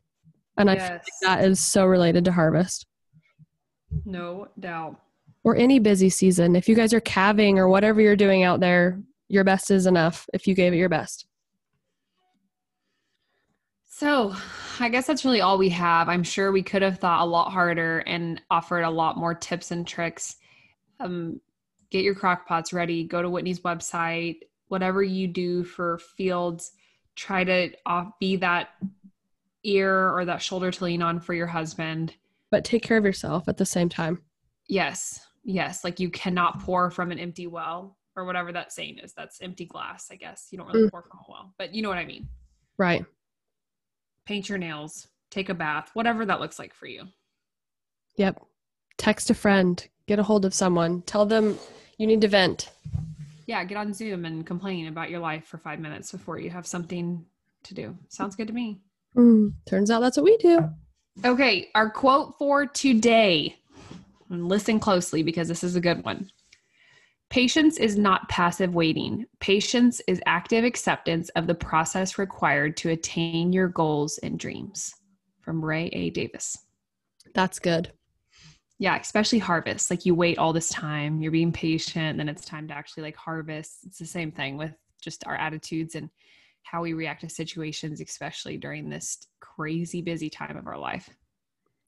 And 0.59 0.71
I 0.71 0.77
feel 0.77 0.91
like 0.93 1.03
that 1.23 1.45
is 1.45 1.61
so 1.61 1.85
related 1.87 2.25
to 2.27 2.33
harvest 2.33 2.87
No 4.05 4.49
doubt. 4.59 5.01
or 5.45 5.55
any 5.57 5.79
busy 5.79 6.09
season. 6.09 6.57
If 6.57 6.69
you 6.69 6.75
guys 6.75 6.95
are 6.95 7.01
calving 7.01 7.59
or 7.59 7.69
whatever 7.69 8.01
you're 8.01 8.17
doing 8.17 8.43
out 8.43 8.61
there, 8.61 9.01
your 9.29 9.45
best 9.45 9.71
is 9.71 9.87
enough. 9.87 10.27
If 10.33 10.47
you 10.47 10.55
gave 10.55 10.73
it 10.73 10.77
your 10.77 10.89
best. 10.89 11.26
So, 13.99 14.35
I 14.79 14.91
guess 14.91 15.07
that's 15.07 15.25
really 15.25 15.41
all 15.41 15.57
we 15.57 15.71
have. 15.71 16.11
I'm 16.11 16.23
sure 16.23 16.53
we 16.53 16.63
could 16.63 16.83
have 16.83 16.99
thought 16.99 17.23
a 17.23 17.25
lot 17.25 17.51
harder 17.51 18.01
and 18.01 18.43
offered 18.51 18.83
a 18.83 18.91
lot 18.91 19.17
more 19.17 19.33
tips 19.35 19.71
and 19.71 19.87
tricks. 19.87 20.37
Um, 21.01 21.41
get 21.89 22.05
your 22.05 22.15
crock 22.15 22.47
pots 22.47 22.75
ready. 22.75 23.05
Go 23.05 23.23
to 23.23 23.31
Whitney's 23.31 23.61
website. 23.61 24.41
Whatever 24.69 25.03
you 25.03 25.27
do 25.27 25.65
for 25.65 25.97
fields, 26.15 26.73
try 27.15 27.43
to 27.45 27.71
be 28.21 28.37
that 28.37 28.69
ear 29.65 30.11
or 30.11 30.27
that 30.27 30.43
shoulder 30.43 30.71
to 30.71 30.85
lean 30.85 31.01
on 31.01 31.19
for 31.19 31.33
your 31.33 31.47
husband. 31.47 32.15
But 32.51 32.67
take 32.67 32.83
care 32.83 32.99
of 32.99 33.05
yourself 33.07 33.49
at 33.49 33.57
the 33.57 33.65
same 33.65 33.89
time. 33.89 34.21
Yes, 34.69 35.21
yes. 35.43 35.85
Like 35.85 36.01
you 36.01 36.11
cannot 36.11 36.61
pour 36.61 36.91
from 36.91 37.13
an 37.13 37.19
empty 37.19 37.47
well. 37.47 37.97
or 38.15 38.25
whatever 38.27 38.53
that 38.53 38.73
saying 38.73 38.99
is. 38.99 39.13
That's 39.15 39.41
empty 39.43 39.65
glass, 39.67 40.09
I 40.11 40.17
guess. 40.17 40.49
You 40.51 40.57
don't 40.59 40.67
really 40.69 40.87
Mm. 40.87 40.91
pour 40.91 41.03
from 41.03 41.19
a 41.19 41.31
well, 41.31 41.55
but 41.59 41.75
you 41.75 41.81
know 41.83 41.91
what 41.91 41.99
I 41.99 42.05
mean. 42.07 42.29
Right. 42.79 43.05
Paint 44.27 44.49
your 44.49 44.59
nails, 44.59 45.07
take 45.31 45.49
a 45.49 45.55
bath, 45.55 45.91
whatever 45.95 46.27
that 46.27 46.41
looks 46.41 46.59
like 46.59 46.75
for 46.75 46.87
you. 46.87 47.05
Yep. 48.17 48.45
Text 48.99 49.31
a 49.31 49.35
friend, 49.35 49.87
get 50.09 50.19
a 50.19 50.23
hold 50.23 50.45
of 50.45 50.53
someone, 50.53 51.03
tell 51.03 51.27
them 51.27 51.59
you 51.97 52.07
need 52.07 52.21
to 52.23 52.29
vent. 52.29 52.71
Yeah, 53.47 53.63
get 53.63 53.79
on 53.79 53.95
Zoom 53.95 54.25
and 54.25 54.45
complain 54.45 54.89
about 54.89 55.11
your 55.11 55.21
life 55.21 55.47
for 55.47 55.59
five 55.59 55.79
minutes 55.79 56.11
before 56.11 56.41
you 56.41 56.51
have 56.51 56.67
something 56.67 57.25
to 57.63 57.75
do. 57.75 57.97
Sounds 58.09 58.35
good 58.35 58.49
to 58.49 58.53
me. 58.53 58.81
Mm, 59.17 59.53
turns 59.65 59.91
out 59.91 60.01
that's 60.01 60.17
what 60.17 60.25
we 60.25 60.37
do. 60.39 60.69
Okay, 61.25 61.69
our 61.75 61.89
quote 61.89 62.37
for 62.39 62.67
today. 62.67 63.57
Listen 64.29 64.81
closely 64.81 65.23
because 65.23 65.47
this 65.47 65.63
is 65.63 65.77
a 65.77 65.81
good 65.81 66.05
one. 66.05 66.31
Patience 67.29 67.79
is 67.79 67.99
not 67.99 68.29
passive 68.29 68.75
waiting. 68.75 69.27
Patience 69.41 70.01
is 70.07 70.21
active 70.27 70.65
acceptance 70.65 71.29
of 71.31 71.47
the 71.47 71.55
process 71.55 72.19
required 72.19 72.77
to 72.79 72.91
attain 72.91 73.53
your 73.53 73.69
goals 73.69 74.19
and 74.19 74.39
dreams. 74.39 74.95
From 75.41 75.65
Ray 75.65 75.87
A. 75.93 76.11
Davis. 76.11 76.57
That's 77.35 77.59
good. 77.59 77.93
Yeah, 78.79 78.99
especially 78.99 79.39
harvest. 79.39 79.91
Like 79.91 80.05
you 80.05 80.15
wait 80.15 80.39
all 80.39 80.53
this 80.53 80.69
time, 80.69 81.21
you're 81.21 81.33
being 81.33 81.53
patient, 81.53 82.19
then 82.19 82.29
it's 82.29 82.45
time 82.45 82.69
to 82.69 82.75
actually 82.75 83.05
like 83.05 83.17
harvest. 83.17 83.79
It's 83.87 83.99
the 83.99 84.07
same 84.07 84.33
thing 84.33 84.57
with 84.57 84.73
just 85.01 85.27
our 85.27 85.37
attitudes 85.37 85.95
and 85.95 86.11
how 86.63 86.83
we 86.83 86.93
react 86.93 87.21
to 87.21 87.29
situations, 87.29 88.01
especially 88.01 88.57
during 88.57 88.89
this 88.89 89.19
crazy 89.41 90.03
busy 90.03 90.29
time 90.29 90.57
of 90.57 90.67
our 90.67 90.79
life. 90.79 91.09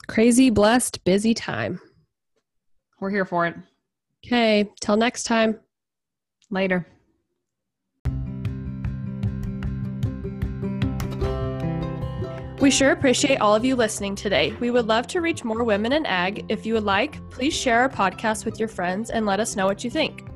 Crazy, 0.06 0.50
blessed, 0.50 1.04
busy 1.04 1.34
time. 1.34 1.80
We're 3.00 3.10
here 3.10 3.24
for 3.24 3.46
it. 3.46 3.56
Okay, 4.28 4.70
till 4.78 4.98
next 4.98 5.22
time. 5.22 5.58
Later. 6.50 6.86
We 12.60 12.70
sure 12.70 12.90
appreciate 12.90 13.36
all 13.36 13.54
of 13.54 13.64
you 13.64 13.74
listening 13.74 14.14
today. 14.14 14.54
We 14.60 14.70
would 14.70 14.86
love 14.86 15.06
to 15.08 15.22
reach 15.22 15.44
more 15.44 15.64
women 15.64 15.94
in 15.94 16.04
ag. 16.04 16.44
If 16.50 16.66
you 16.66 16.74
would 16.74 16.84
like, 16.84 17.26
please 17.30 17.54
share 17.54 17.80
our 17.80 17.88
podcast 17.88 18.44
with 18.44 18.58
your 18.58 18.68
friends 18.68 19.08
and 19.08 19.24
let 19.24 19.40
us 19.40 19.56
know 19.56 19.64
what 19.64 19.82
you 19.82 19.90
think. 19.90 20.26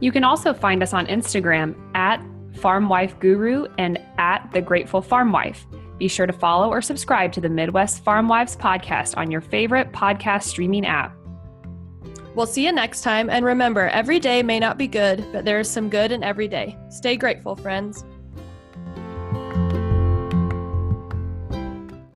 You 0.00 0.12
can 0.12 0.22
also 0.22 0.52
find 0.52 0.82
us 0.82 0.92
on 0.92 1.06
Instagram 1.06 1.74
at 1.94 2.22
Farmwife 2.52 3.18
Guru 3.18 3.66
and 3.78 3.98
at 4.18 4.50
The 4.52 4.60
Grateful 4.60 5.00
Farmwife. 5.00 5.64
Be 5.98 6.08
sure 6.08 6.26
to 6.26 6.34
follow 6.34 6.68
or 6.68 6.82
subscribe 6.82 7.32
to 7.32 7.40
the 7.40 7.48
Midwest 7.48 8.04
Farm 8.04 8.28
Wives 8.28 8.56
podcast 8.56 9.16
on 9.16 9.30
your 9.30 9.40
favorite 9.40 9.90
podcast 9.92 10.42
streaming 10.42 10.84
app. 10.84 11.16
We'll 12.40 12.46
see 12.46 12.64
you 12.64 12.72
next 12.72 13.02
time. 13.02 13.28
And 13.28 13.44
remember, 13.44 13.88
every 13.88 14.18
day 14.18 14.42
may 14.42 14.58
not 14.58 14.78
be 14.78 14.88
good, 14.88 15.30
but 15.30 15.44
there 15.44 15.60
is 15.60 15.68
some 15.68 15.90
good 15.90 16.10
in 16.10 16.24
every 16.24 16.48
day. 16.48 16.74
Stay 16.88 17.18
grateful, 17.18 17.54
friends. 17.54 18.02